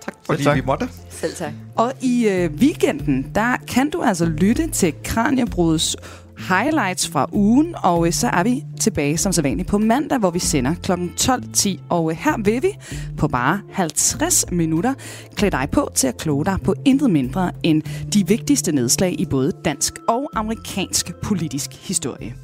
[0.05, 0.55] Tak fordi tak.
[0.55, 0.89] vi måtte.
[1.09, 1.53] Selv tak.
[1.75, 5.97] Og i øh, weekenden, der kan du altså lytte til Kranjebrudets
[6.49, 10.39] highlights fra ugen, og øh, så er vi tilbage som sædvanligt på mandag, hvor vi
[10.39, 10.91] sender kl.
[10.91, 11.79] 12.10.
[11.89, 12.77] Og øh, her vil vi
[13.17, 14.93] på bare 50 minutter
[15.35, 17.81] klæde dig på til at kloge dig på intet mindre end
[18.13, 22.35] de vigtigste nedslag i både dansk og amerikansk politisk historie.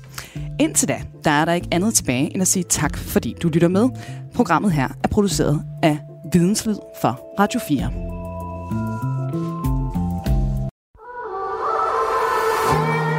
[0.59, 3.67] Indtil da, der er der ikke andet tilbage end at sige tak, fordi du lytter
[3.67, 3.89] med.
[4.35, 7.91] Programmet her er produceret af Videnslyd for Radio 4.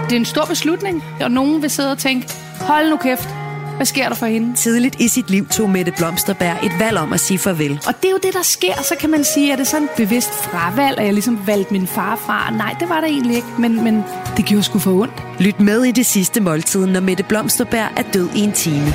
[0.05, 2.29] Det er en stor beslutning, og nogen vil sidde og tænke,
[2.61, 3.29] hold nu kæft,
[3.77, 4.55] hvad sker der for hende?
[4.57, 7.81] Tidligt i sit liv tog Mette Blomsterberg et valg om at sige farvel.
[7.87, 8.83] Og det er jo det, der sker.
[8.83, 11.73] Så kan man sige, at det er sådan et bevidst fravalg, at jeg ligesom valgte
[11.73, 12.51] min far fra.
[12.51, 14.05] Nej, det var der egentlig ikke, men, men
[14.37, 15.41] det gjorde sgu for ondt.
[15.41, 18.87] Lyt med i det sidste måltid, når Mette Blomsterberg er død i en time.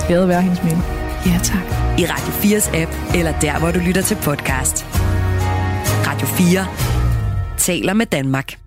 [0.00, 0.82] Skal være hendes minde?
[1.26, 1.81] Ja, tak.
[1.98, 4.86] I Radio 4's app, eller der, hvor du lytter til podcast.
[6.06, 6.66] Radio 4
[7.58, 8.61] taler med Danmark.